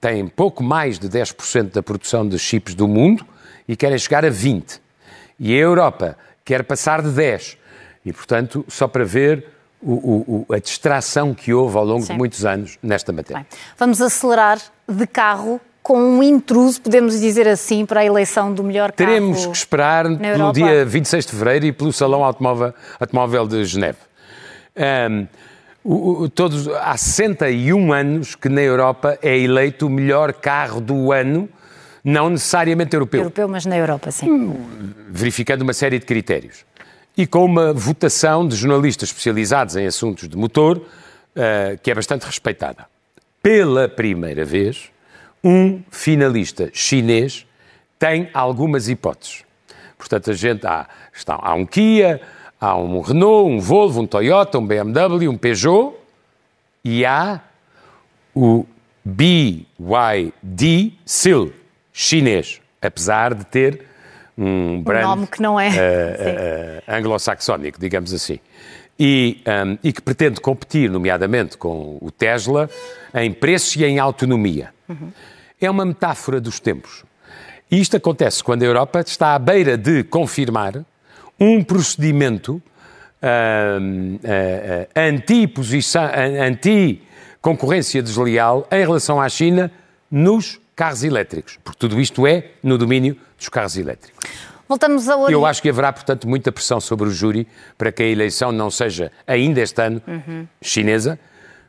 têm 0.00 0.26
pouco 0.28 0.62
mais 0.62 0.98
de 0.98 1.08
10% 1.08 1.72
da 1.72 1.82
produção 1.82 2.28
de 2.28 2.38
chips 2.38 2.74
do 2.74 2.86
mundo 2.88 3.24
e 3.66 3.76
querem 3.76 3.98
chegar 3.98 4.24
a 4.24 4.30
20%. 4.30 4.80
E 5.38 5.52
a 5.54 5.58
Europa 5.58 6.16
quer 6.44 6.62
passar 6.64 7.00
de 7.02 7.08
10%. 7.08 7.56
E, 8.04 8.12
portanto, 8.12 8.64
só 8.68 8.88
para 8.88 9.04
ver 9.04 9.46
o- 9.80 10.44
o- 10.48 10.54
a 10.54 10.58
distração 10.58 11.32
que 11.34 11.52
houve 11.52 11.76
ao 11.76 11.84
longo 11.84 12.02
Sim. 12.02 12.12
de 12.12 12.18
muitos 12.18 12.44
anos 12.44 12.78
nesta 12.82 13.12
matéria. 13.12 13.42
Bem, 13.50 13.58
vamos 13.78 14.00
acelerar 14.00 14.58
de 14.88 15.06
carro 15.06 15.60
com 15.82 15.98
um 15.98 16.22
intruso, 16.22 16.80
podemos 16.80 17.20
dizer 17.20 17.48
assim, 17.48 17.84
para 17.84 18.00
a 18.00 18.04
eleição 18.04 18.52
do 18.54 18.62
melhor 18.62 18.92
carro. 18.92 19.08
Teremos 19.10 19.46
que 19.46 19.56
esperar 19.56 20.04
pelo 20.16 20.52
dia 20.52 20.84
26 20.84 21.24
de 21.26 21.32
fevereiro 21.32 21.66
e 21.66 21.72
pelo 21.72 21.92
Salão 21.92 22.22
Automóvel, 22.24 22.72
Automóvel 23.00 23.46
de 23.48 23.64
Geneve. 23.64 23.98
Ahm, 24.76 25.26
o- 25.84 26.22
o- 26.22 26.28
todos, 26.28 26.68
há 26.68 26.96
61 26.96 27.92
anos 27.92 28.34
que 28.34 28.48
na 28.48 28.60
Europa 28.60 29.18
é 29.22 29.36
eleito 29.36 29.86
o 29.86 29.90
melhor 29.90 30.32
carro 30.32 30.80
do 30.80 31.12
ano, 31.12 31.48
não 32.04 32.30
necessariamente 32.30 32.94
europeu, 32.94 33.20
Europeu, 33.20 33.48
mas 33.48 33.64
na 33.66 33.76
Europa, 33.76 34.10
sim. 34.10 34.54
verificando 35.08 35.62
uma 35.62 35.72
série 35.72 35.98
de 35.98 36.06
critérios. 36.06 36.64
E 37.16 37.26
com 37.26 37.44
uma 37.44 37.72
votação 37.72 38.46
de 38.46 38.56
jornalistas 38.56 39.10
especializados 39.10 39.76
em 39.76 39.86
assuntos 39.86 40.28
de 40.28 40.36
motor, 40.36 40.82
ah, 41.36 41.76
que 41.82 41.90
é 41.90 41.94
bastante 41.94 42.24
respeitada. 42.24 42.86
Pela 43.42 43.88
primeira 43.88 44.44
vez, 44.44 44.90
um 45.44 45.82
finalista 45.90 46.70
chinês 46.72 47.46
tem 47.98 48.28
algumas 48.32 48.88
hipóteses. 48.88 49.44
Portanto, 49.98 50.30
a 50.30 50.34
gente 50.34 50.66
há, 50.66 50.88
está, 51.12 51.38
há 51.40 51.54
um 51.54 51.64
Kia, 51.66 52.20
há 52.62 52.76
um 52.76 53.00
Renault, 53.00 53.50
um 53.50 53.58
Volvo, 53.58 54.02
um 54.02 54.06
Toyota, 54.06 54.56
um 54.56 54.64
BMW, 54.64 55.28
um 55.28 55.36
Peugeot 55.36 55.96
e 56.84 57.04
há 57.04 57.40
o 58.32 58.64
BYD 59.04 60.92
Seal, 61.04 61.50
chinês, 61.92 62.60
apesar 62.80 63.34
de 63.34 63.44
ter 63.44 63.84
um 64.38 64.80
brand 64.80 65.02
nome 65.02 65.26
que 65.26 65.42
não 65.42 65.58
é. 65.58 65.70
eh, 65.76 66.82
eh, 66.86 66.96
anglo-saxónico, 66.96 67.80
digamos 67.80 68.14
assim. 68.14 68.38
E, 68.98 69.42
um, 69.44 69.76
e 69.82 69.92
que 69.92 70.00
pretende 70.00 70.40
competir, 70.40 70.88
nomeadamente 70.88 71.58
com 71.58 71.98
o 72.00 72.12
Tesla, 72.12 72.70
em 73.12 73.32
preço 73.32 73.80
e 73.80 73.84
em 73.84 73.98
autonomia. 73.98 74.72
É 75.60 75.68
uma 75.68 75.84
metáfora 75.84 76.40
dos 76.40 76.60
tempos. 76.60 77.04
E 77.68 77.80
isto 77.80 77.96
acontece 77.96 78.44
quando 78.44 78.62
a 78.62 78.66
Europa 78.66 79.00
está 79.00 79.34
à 79.34 79.38
beira 79.38 79.76
de 79.76 80.04
confirmar 80.04 80.84
um 81.42 81.62
procedimento 81.64 82.62
anti-posição- 84.94 86.04
an- 86.04 86.46
anti-concorrência 86.48 88.02
desleal 88.02 88.66
em 88.70 88.80
relação 88.80 89.20
à 89.20 89.28
China 89.28 89.70
nos 90.10 90.60
carros 90.74 91.02
elétricos. 91.04 91.58
Porque 91.62 91.78
tudo 91.78 92.00
isto 92.00 92.26
é 92.26 92.46
no 92.62 92.78
domínio 92.78 93.16
dos 93.38 93.48
carros 93.48 93.76
elétricos. 93.76 94.28
Voltamos 94.68 95.08
a 95.08 95.16
Oriente. 95.16 95.32
Eu 95.32 95.44
acho 95.44 95.60
que 95.60 95.68
haverá, 95.68 95.92
portanto, 95.92 96.26
muita 96.28 96.50
pressão 96.50 96.80
sobre 96.80 97.08
o 97.08 97.10
júri 97.10 97.46
para 97.76 97.92
que 97.92 98.02
a 98.02 98.06
eleição 98.06 98.50
não 98.52 98.70
seja, 98.70 99.12
ainda 99.26 99.60
este 99.60 99.82
ano, 99.82 100.00
chinesa, 100.62 101.18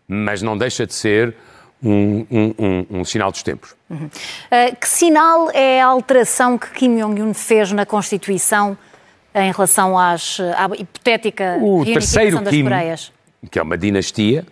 mas 0.08 0.42
não 0.42 0.58
deixa 0.58 0.86
de 0.88 0.94
ser 0.94 1.36
um, 1.84 2.26
um- 2.32 2.54
um- 2.58 2.86
um 3.00 3.06
sinal 3.06 3.30
dos 3.32 3.44
tempos. 3.44 3.76
Uh, 3.92 4.08
que 4.80 4.88
sinal 4.88 5.52
é 5.52 5.82
a 5.82 5.88
alteração 5.88 6.58
que 6.58 6.70
Kim 6.72 6.96
Jong-un 6.98 7.34
fez 7.34 7.74
na 7.74 7.86
Constituição 7.86 8.78
em 9.36 9.52
relação 9.52 9.98
às, 9.98 10.40
à 10.40 10.70
hipotética 10.78 11.58
O 11.62 11.84
terceiro 11.86 12.42
das 12.42 12.54
Kim, 12.54 12.64
Coreias? 12.64 13.12
que 13.50 13.60
é 13.60 13.62
uma 13.62 13.78
dinastia, 13.78 14.46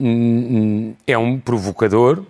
hum, 0.00 0.94
é 1.06 1.18
um 1.18 1.38
provocador 1.38 2.24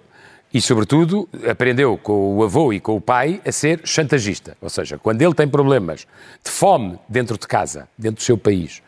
e, 0.52 0.60
sobretudo, 0.60 1.28
aprendeu 1.48 1.98
com 1.98 2.36
o 2.36 2.44
avô 2.44 2.72
e 2.72 2.80
com 2.80 2.96
o 2.96 3.00
pai 3.00 3.40
a 3.44 3.50
ser 3.50 3.80
chantagista. 3.84 4.56
Ou 4.60 4.70
seja, 4.70 4.98
quando 4.98 5.20
ele 5.20 5.34
tem 5.34 5.48
problemas 5.48 6.06
de 6.44 6.50
fome 6.50 6.98
dentro 7.08 7.36
de 7.36 7.46
casa, 7.46 7.88
dentro 7.98 8.16
do 8.16 8.22
seu 8.22 8.38
país, 8.38 8.80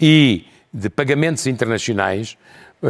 e 0.00 0.46
de 0.72 0.88
pagamentos 0.88 1.46
internacionais, 1.46 2.36
eh, 2.82 2.88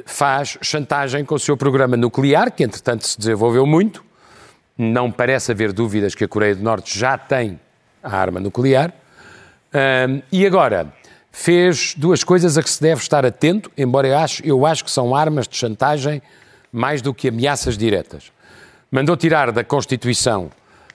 eh, 0.00 0.02
faz 0.06 0.56
chantagem 0.62 1.24
com 1.24 1.34
o 1.34 1.38
seu 1.38 1.56
programa 1.56 1.96
nuclear, 1.96 2.50
que 2.50 2.62
entretanto 2.64 3.06
se 3.06 3.18
desenvolveu 3.18 3.66
muito. 3.66 4.04
Não 4.76 5.10
parece 5.10 5.50
haver 5.50 5.72
dúvidas 5.72 6.14
que 6.14 6.24
a 6.24 6.28
Coreia 6.28 6.54
do 6.54 6.62
Norte 6.62 6.96
já 6.96 7.18
tem 7.18 7.58
a 8.08 8.16
arma 8.16 8.40
nuclear. 8.40 8.92
Ahm, 9.72 10.22
e 10.32 10.46
agora, 10.46 10.92
fez 11.30 11.94
duas 11.96 12.24
coisas 12.24 12.56
a 12.58 12.62
que 12.62 12.70
se 12.70 12.80
deve 12.80 13.00
estar 13.00 13.24
atento, 13.24 13.70
embora 13.76 14.08
eu 14.08 14.18
acho, 14.18 14.44
eu 14.44 14.66
acho 14.66 14.84
que 14.84 14.90
são 14.90 15.14
armas 15.14 15.46
de 15.46 15.56
chantagem 15.56 16.22
mais 16.72 17.00
do 17.02 17.14
que 17.14 17.28
ameaças 17.28 17.76
diretas. 17.76 18.32
Mandou 18.90 19.16
tirar 19.16 19.52
da 19.52 19.62
Constituição 19.62 20.50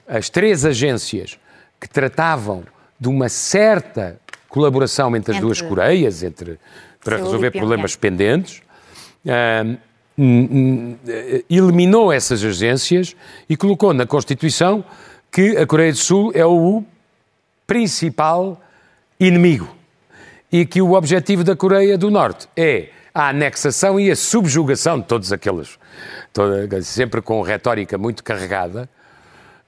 as 0.08 0.30
três 0.30 0.66
agências 0.66 1.38
que 1.80 1.88
tratavam 1.88 2.64
de 3.00 3.08
uma 3.08 3.30
certa 3.30 4.20
colaboração 4.50 5.16
entre 5.16 5.32
as 5.32 5.38
Entre- 5.38 5.46
duas 5.46 5.62
Coreias, 5.62 6.24
entre 6.24 6.60
para 7.04 7.18
resolver 7.18 7.52
problemas 7.52 7.96
pendentes, 7.96 8.62
hum, 10.18 10.96
eh, 11.08 11.44
eliminou 11.50 12.12
essas 12.14 12.44
agências 12.44 13.16
e 13.50 13.58
colocou 13.58 13.94
na 13.94 14.06
Constituição 14.06 14.84
que 15.32 15.58
a 15.58 15.66
Coreia 15.66 15.92
do 15.92 15.98
Sul 15.98 16.32
é 16.36 16.46
o 16.46 16.84
principal 17.66 18.62
inimigo 19.20 19.68
e 20.52 20.66
que 20.66 20.82
o 20.82 20.94
objetivo 20.94 21.44
da 21.44 21.56
Coreia 21.56 21.98
do 21.98 22.10
Norte 22.12 22.48
é 22.56 22.90
a 23.14 23.30
anexação 23.30 24.00
e 24.00 24.10
a 24.12 24.16
subjugação 24.16 25.00
de 25.00 25.06
todos 25.06 25.32
aqueles, 25.32 25.78
toda- 26.32 26.82
sempre 26.82 27.22
com 27.22 27.42
retórica 27.42 27.98
muito 27.98 28.24
carregada. 28.24 28.90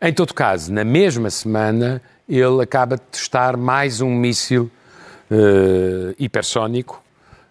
Em 0.01 0.12
todo 0.13 0.34
caso, 0.34 0.73
na 0.73 0.84
mesma 0.84 1.29
semana, 1.29 2.01
ele 2.27 2.62
acaba 2.62 2.95
de 2.95 3.03
testar 3.03 3.55
mais 3.55 4.01
um 4.01 4.10
míssil 4.10 4.69
eh, 5.31 6.13
hipersónico, 6.19 7.01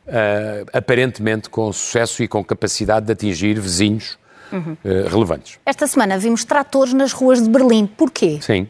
eh, 0.07 0.64
aparentemente 0.72 1.48
com 1.50 1.72
sucesso 1.72 2.22
e 2.22 2.28
com 2.28 2.44
capacidade 2.44 3.07
de 3.07 3.12
atingir 3.12 3.59
vizinhos 3.59 4.16
eh, 4.52 5.09
relevantes. 5.09 5.59
Esta 5.66 5.87
semana 5.87 6.16
vimos 6.18 6.44
tratores 6.44 6.92
nas 6.92 7.12
ruas 7.12 7.42
de 7.42 7.48
Berlim. 7.50 7.87
Porquê? 7.87 8.38
Sim. 8.40 8.68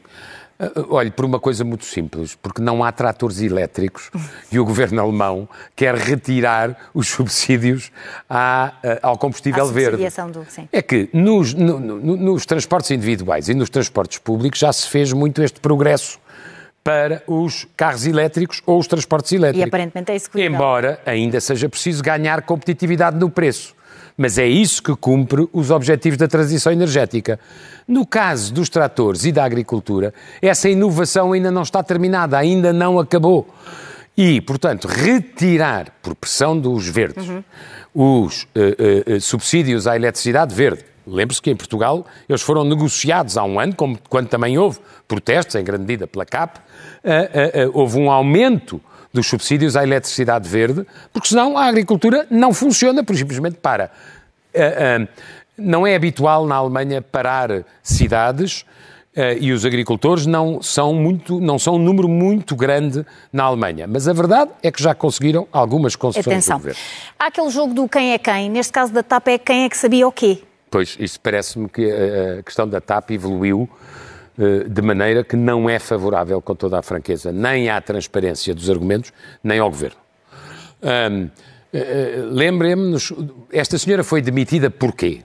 Uh, 0.59 0.95
Olhe, 0.95 1.11
por 1.11 1.25
uma 1.25 1.41
coisa 1.41 1.65
muito 1.65 1.85
simples, 1.85 2.37
porque 2.41 2.63
não 2.63 2.85
há 2.85 2.93
tratores 2.93 3.41
elétricos 3.41 4.09
e 4.53 4.59
o 4.61 4.65
governo 4.65 5.03
alemão 5.03 5.49
quer 5.75 5.97
retirar 5.97 6.91
os 6.95 7.09
subsídios 7.09 7.91
à, 8.31 8.73
uh, 8.85 8.89
ao 9.03 9.19
combustível 9.19 9.67
verde. 9.67 10.05
do- 10.31 10.47
sim. 10.49 10.69
É 10.73 10.81
que 10.81 11.09
nos, 11.13 11.53
no- 11.55 11.81
no- 11.81 12.17
nos 12.17 12.47
transportes 12.47 12.93
individuais 12.93 13.49
e 13.49 13.55
nos 13.55 13.69
transportes 13.69 14.19
públicos 14.19 14.61
já 14.61 14.73
se 14.73 14.87
fez 14.89 15.13
muito 15.13 15.43
este 15.43 15.59
progresso 15.59 16.19
para 16.85 17.23
os 17.27 17.67
carros 17.77 18.07
elétricos 18.07 18.63
ou 18.65 18.79
os 18.79 18.87
transportes 18.87 19.33
E 19.33 19.37
elétricos. 19.37 19.67
aparentemente 19.69 20.13
é 20.13 20.15
executível. 20.15 20.53
Embora 20.53 21.01
ainda 21.05 21.41
seja 21.41 21.69
preciso 21.69 22.03
ganhar 22.03 22.43
competitividade 22.43 23.19
no 23.19 23.29
preço. 23.29 23.75
Mas 24.17 24.39
é 24.39 24.47
isso 24.47 24.83
que 24.83 24.95
cumpre 24.95 25.49
os 25.53 25.71
objetivos 25.71 26.17
da 26.17 26.29
transição 26.29 26.73
energética. 26.73 27.39
No 27.87 28.07
caso 28.07 28.55
dos 28.55 28.69
tratores 28.69 29.25
e 29.25 29.33
da 29.33 29.45
agricultura, 29.45 30.15
essa 30.41 30.69
inovação 30.69 31.33
ainda 31.33 31.51
não 31.51 31.63
está 31.63 31.83
terminada, 31.83 32.39
ainda 32.39 32.73
não 32.73 32.99
acabou. 32.99 33.49
E, 34.17 34.41
portanto, 34.41 34.87
retirar, 34.87 35.91
por 36.01 36.15
pressão 36.15 36.57
dos 36.57 36.87
verdes, 36.87 37.29
os 37.93 38.47
eh, 38.55 38.77
eh, 38.79 39.15
eh, 39.15 39.21
subsídios 39.21 39.89
à 39.89 39.97
eletricidade 39.97 40.55
verde. 40.55 40.85
Lembre-se 41.05 41.43
que 41.43 41.51
em 41.51 41.57
Portugal 41.57 42.07
eles 42.29 42.41
foram 42.41 42.65
negociados 42.65 43.37
há 43.37 43.43
um 43.43 43.59
ano, 43.59 43.75
como, 43.75 43.99
quando 44.09 44.29
também 44.29 44.57
houve 44.57 44.79
protestos, 45.07 45.57
em 45.57 45.65
grande 45.65 45.83
medida 45.83 46.07
pela 46.07 46.25
CAP, 46.25 46.61
eh, 47.03 47.69
houve 47.73 47.99
um 47.99 48.11
aumento 48.11 48.81
dos 49.15 49.29
subsídios 49.29 49.77
à 49.77 49.85
eletricidade 49.85 50.49
verde, 50.49 50.85
porque 51.13 51.29
senão 51.29 51.57
a 51.57 51.67
agricultura 51.67 52.27
não 52.29 52.53
funciona, 52.53 53.05
por 53.05 53.17
simplesmente 53.17 53.57
para. 53.57 53.93
Ah, 54.53 54.59
ah, 55.01 55.09
não 55.57 55.87
é 55.87 55.95
habitual 55.95 56.45
na 56.47 56.57
Alemanha 56.57 57.01
parar 57.01 57.65
cidades 57.81 58.67
ah, 59.17 59.33
e 59.35 59.53
os 59.53 59.65
agricultores 59.65 60.27
não 60.27 60.61
são, 60.61 60.93
muito, 60.93 61.41
não 61.41 61.61
são 61.61 61.77
um 61.77 61.79
número 61.79 62.09
muito 62.09 62.57
grande 62.57 63.07
na 63.33 63.45
Alemanha. 63.45 63.87
Mas 63.87 64.09
a 64.09 64.13
verdade 64.13 64.51
é 64.61 64.73
que 64.73 64.83
já 64.83 64.97
conseguiram 64.97 65.47
algumas 65.53 65.95
concessões 65.95 66.35
Atenção. 66.35 66.57
do 66.59 66.63
governo. 66.63 66.81
Há 67.17 67.27
aquele 67.27 67.51
jogo 67.51 67.73
do 67.73 67.89
quem 67.89 68.15
é 68.15 68.19
quem. 68.19 68.51
Neste 68.51 68.73
caso 68.73 68.93
da 68.93 69.05
TAP 69.05 69.29
é 69.29 69.39
quem 69.39 69.65
é 69.65 69.69
que 69.69 69.77
sabia 69.77 70.09
o 70.09 70.13
quê. 70.13 70.43
Pois, 70.69 70.97
isso 70.99 71.21
parece-me 71.21 71.69
que 71.69 71.89
a 71.89 72.43
questão 72.43 72.69
da 72.69 72.81
TAP 72.81 73.13
evoluiu 73.13 73.69
eh, 73.71 74.04
de 74.69 74.83
maneira 74.83 75.23
que 75.23 75.37
não 75.37 75.71
é 75.71 75.79
favorável, 75.79 76.41
com 76.43 76.55
toda 76.55 76.79
a 76.79 76.83
franqueza, 76.83 77.31
nem 77.31 77.69
à 77.69 77.81
transparência 77.81 78.55
dos 78.55 78.69
argumentos, 78.69 79.13
nem 79.43 79.59
ao 79.59 79.71
governo. 79.71 79.97
Ahm, 80.83 81.29
eh, 81.73 81.79
eh, 81.79 82.23
Lembremos-nos, 82.31 83.13
esta 83.53 83.79
senhora 83.79 84.03
foi 84.03 84.21
demitida 84.21 84.71
porquê? 84.71 85.23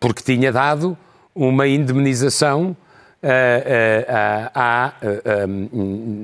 Porque 0.00 0.22
tinha 0.22 0.50
dado 0.50 0.96
uma 1.34 1.66
indemnização 1.66 2.76
eh, 3.20 4.04
eh, 4.06 4.12
à, 4.54 4.86
à, 4.86 4.92
eh, 5.02 5.46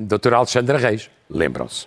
doutora 0.06 0.36
Alexandra 0.36 0.78
Reis. 0.78 1.10
Lembram-se? 1.28 1.86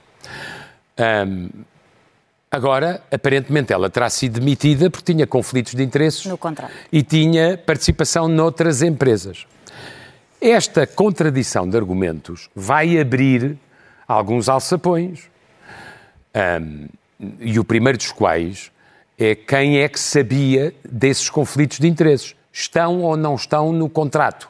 Agora, 2.50 3.02
aparentemente, 3.12 3.72
ela 3.72 3.90
terá 3.90 4.10
sido 4.10 4.40
demitida 4.40 4.90
porque 4.90 5.14
tinha 5.14 5.28
conflitos 5.28 5.76
de 5.76 5.84
interesses 5.84 6.26
e 6.92 7.04
tinha 7.04 7.58
participação 7.58 8.28
noutras 8.28 8.82
empresas. 8.82 9.46
Esta 10.40 10.86
contradição 10.86 11.68
de 11.68 11.76
argumentos 11.76 12.50
vai 12.56 13.00
abrir 13.00 13.58
alguns 14.08 14.48
alçapões. 14.48 15.24
Ahm, 16.34 16.88
e 17.40 17.58
o 17.58 17.64
primeiro 17.64 17.98
dos 17.98 18.12
quais 18.12 18.72
é 19.18 19.34
quem 19.34 19.80
é 19.80 19.90
que 19.90 20.00
sabia 20.00 20.74
desses 20.88 21.30
conflitos 21.30 21.80
de 21.80 21.88
interesses. 21.88 22.36
Estão 22.54 23.02
ou 23.02 23.18
não 23.18 23.36
estão 23.36 23.74
no 23.74 23.90
contrato. 23.90 24.48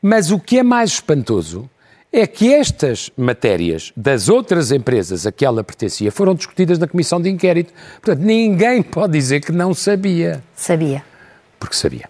Mas 0.00 0.30
o 0.30 0.38
que 0.38 0.58
é 0.58 0.62
mais 0.62 0.90
espantoso 0.92 1.68
é 2.12 2.26
que 2.26 2.54
estas 2.54 3.10
matérias 3.16 3.92
das 3.96 4.28
outras 4.28 4.70
empresas 4.70 5.26
a 5.26 5.32
que 5.32 5.44
ela 5.44 5.64
pertencia 5.64 6.12
foram 6.12 6.34
discutidas 6.34 6.78
na 6.78 6.86
comissão 6.86 7.20
de 7.20 7.28
inquérito. 7.28 7.72
Portanto, 8.00 8.24
ninguém 8.24 8.80
pode 8.84 9.12
dizer 9.14 9.40
que 9.40 9.50
não 9.50 9.74
sabia, 9.74 10.42
Sabia. 10.54 11.04
porque 11.58 11.74
sabia. 11.74 12.08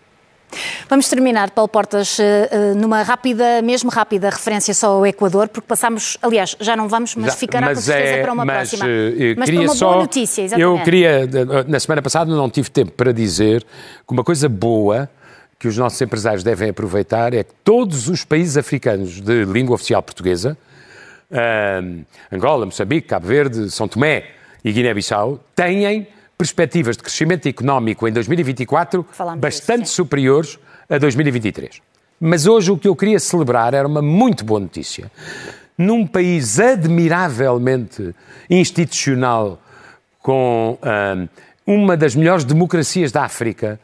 Vamos 0.88 1.08
terminar, 1.08 1.50
Paulo 1.50 1.68
Portas, 1.68 2.18
eh, 2.20 2.48
eh, 2.50 2.74
numa 2.74 3.02
rápida, 3.02 3.60
mesmo 3.62 3.90
rápida 3.90 4.30
referência 4.30 4.72
só 4.72 4.92
ao 4.92 5.06
Equador, 5.06 5.48
porque 5.48 5.66
passámos, 5.66 6.16
aliás, 6.22 6.56
já 6.60 6.76
não 6.76 6.88
vamos, 6.88 7.14
mas 7.16 7.32
Já, 7.32 7.38
ficará 7.38 7.66
com 7.68 7.74
mas 7.74 7.84
certeza 7.84 8.14
é- 8.14 8.22
para 8.22 8.32
uma 8.32 8.44
mas, 8.44 8.68
próxima. 8.70 8.88
eh, 8.88 9.34
mas 9.36 9.44
queria 9.46 9.60
para 9.62 9.70
uma 9.70 9.76
só, 9.76 9.88
boa 9.88 10.02
notícia, 10.02 10.42
exatamente. 10.42 10.78
Eu 10.78 10.84
queria, 10.84 11.28
na 11.66 11.80
semana 11.80 12.00
passada 12.00 12.30
não 12.34 12.48
tive 12.48 12.70
tempo 12.70 12.92
para 12.92 13.12
dizer 13.12 13.62
que 14.06 14.12
uma 14.12 14.22
coisa 14.24 14.48
boa 14.48 15.10
que 15.58 15.66
os 15.66 15.76
nossos 15.76 16.00
empresários 16.00 16.44
devem 16.44 16.70
aproveitar 16.70 17.34
é 17.34 17.42
que 17.42 17.52
todos 17.64 18.08
os 18.08 18.24
países 18.24 18.56
africanos 18.56 19.20
de 19.20 19.44
língua 19.44 19.74
oficial 19.74 20.02
portuguesa, 20.02 20.56
Angola, 22.32 22.66
Moçambique, 22.66 23.08
Cabo 23.08 23.26
Verde, 23.26 23.70
São 23.70 23.88
Tomé 23.88 24.24
e 24.64 24.72
Guiné-Bissau, 24.72 25.40
têm 25.54 26.06
perspectivas 26.36 26.96
de 26.96 27.02
crescimento 27.02 27.48
económico 27.48 28.06
em 28.06 28.12
2024 28.12 29.06
Falámos 29.12 29.40
bastante 29.40 29.82
disso, 29.82 29.94
superiores 29.94 30.58
a 30.88 30.98
2023. 30.98 31.80
Mas 32.20 32.46
hoje 32.46 32.70
o 32.70 32.78
que 32.78 32.88
eu 32.88 32.96
queria 32.96 33.18
celebrar 33.18 33.74
era 33.74 33.86
uma 33.86 34.00
muito 34.00 34.44
boa 34.44 34.60
notícia. 34.60 35.10
Num 35.76 36.06
país 36.06 36.58
admiravelmente 36.58 38.14
institucional, 38.48 39.60
com 40.22 40.78
ahm, 40.82 41.28
uma 41.66 41.96
das 41.96 42.14
melhores 42.14 42.44
democracias 42.44 43.12
da 43.12 43.24
África, 43.24 43.78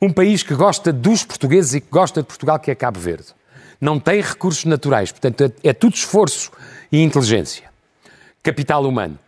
um 0.00 0.12
país 0.12 0.42
que 0.42 0.54
gosta 0.54 0.92
dos 0.92 1.24
portugueses 1.24 1.74
e 1.74 1.80
que 1.80 1.90
gosta 1.90 2.22
de 2.22 2.26
Portugal, 2.26 2.58
que 2.58 2.70
é 2.70 2.74
Cabo 2.74 3.00
Verde. 3.00 3.26
Não 3.80 3.98
tem 3.98 4.20
recursos 4.20 4.64
naturais, 4.64 5.10
portanto 5.10 5.44
é, 5.44 5.70
é 5.70 5.72
tudo 5.72 5.94
esforço 5.94 6.52
e 6.90 7.02
inteligência. 7.02 7.64
Capital 8.42 8.84
humano. 8.84 9.18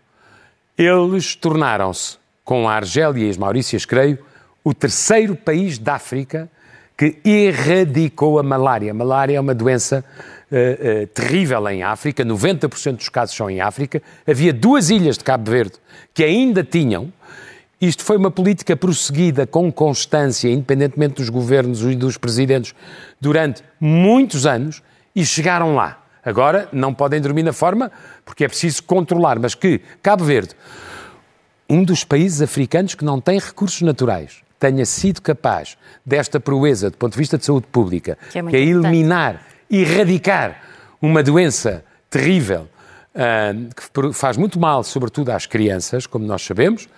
Eles 0.77 1.35
tornaram-se, 1.35 2.19
com 2.45 2.69
a 2.69 2.75
Argélia 2.75 3.27
e 3.27 3.31
as 3.31 3.37
Maurícias, 3.37 3.85
creio, 3.85 4.19
o 4.63 4.75
terceiro 4.75 5.35
país 5.35 5.79
da 5.79 5.95
África 5.95 6.49
que 6.97 7.19
erradicou 7.25 8.39
a 8.39 8.43
malária. 8.43 8.91
A 8.91 8.95
malária 8.95 9.37
é 9.37 9.41
uma 9.41 9.55
doença 9.55 10.05
eh, 10.51 10.79
eh, 10.81 11.07
terrível 11.07 11.69
em 11.69 11.83
África, 11.83 12.25
90% 12.25 12.97
dos 12.97 13.09
casos 13.09 13.35
são 13.35 13.51
em 13.51 13.61
África. 13.61 14.01
Havia 14.27 14.53
duas 14.53 14.91
ilhas 14.91 15.19
de 15.19 15.25
Cabo 15.25 15.51
Verde 15.51 15.75
que 16.13 16.23
ainda 16.23 16.63
tinham. 16.63 17.13
Isto 17.81 18.05
foi 18.05 18.17
uma 18.17 18.31
política 18.31 18.77
prosseguida 18.77 19.47
com 19.47 19.71
constância, 19.73 20.49
independentemente 20.49 21.17
dos 21.17 21.29
governos 21.29 21.83
e 21.83 21.97
dos 21.97 22.17
presidentes, 22.17 22.75
durante 23.21 23.63
muitos 23.81 24.47
anos 24.47 24.81
e 25.15 25.27
chegaram 25.27 25.75
lá. 25.75 26.01
Agora 26.25 26.69
não 26.73 26.95
podem 26.95 27.21
dormir 27.21 27.43
na 27.43 27.53
forma 27.53 27.91
porque 28.25 28.45
é 28.45 28.49
preciso 28.49 28.85
controlar, 28.85 29.39
mas 29.39 29.55
que 29.55 29.81
Cabo 30.01 30.25
Verde, 30.25 30.55
um 31.69 31.83
dos 31.85 32.05
países 32.05 32.43
africanos 32.43 32.95
que 32.95 33.05
não 33.05 33.21
tem 33.21 33.39
recursos 33.39 33.81
naturais, 33.83 34.43
tenha 34.59 34.85
sido 34.87 35.21
capaz 35.21 35.77
desta 36.05 36.39
proeza 36.41 36.91
do 36.91 36.97
ponto 36.97 37.13
de 37.13 37.19
vista 37.19 37.37
de 37.37 37.45
saúde 37.45 37.67
pública, 37.71 38.17
Que 38.31 38.39
é 38.39 38.43
que 38.43 38.57
é 38.57 38.61
eliminar, 38.61 39.43
erradicar 39.71 40.63
uma 41.01 41.23
doença 41.23 41.85
terrível 42.09 42.69
ah, 43.15 43.53
que 43.75 44.13
faz 44.13 44.37
muito 44.37 44.59
mal, 44.59 44.83
sobretudo 44.83 45.31
às 45.31 45.47
crianças, 45.47 46.07
como 46.07 46.27
nós 46.27 46.43
sabemos, 46.43 46.89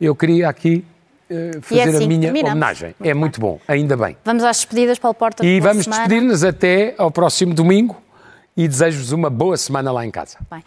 eu 0.00 0.14
queria 0.14 0.48
aqui 0.48 0.84
eh, 1.28 1.58
fazer 1.60 1.82
assim 1.82 2.04
a 2.04 2.08
minha 2.08 2.20
terminamos. 2.20 2.50
homenagem. 2.50 2.94
Muito 2.98 3.10
é 3.10 3.14
muito 3.14 3.40
bom, 3.40 3.60
ainda 3.66 3.96
bem. 3.96 4.16
Vamos 4.24 4.44
às 4.44 4.58
despedidas, 4.58 4.98
Paulo 4.98 5.14
Portas. 5.14 5.46
E 5.46 5.60
vamos 5.60 5.86
despedir-nos 5.86 6.44
até 6.44 6.94
ao 6.96 7.10
próximo 7.10 7.52
domingo 7.52 8.00
e 8.56 8.68
desejo-vos 8.68 9.12
uma 9.12 9.28
boa 9.28 9.56
semana 9.56 9.90
lá 9.92 10.04
em 10.06 10.10
casa. 10.10 10.38
Bem. 10.50 10.62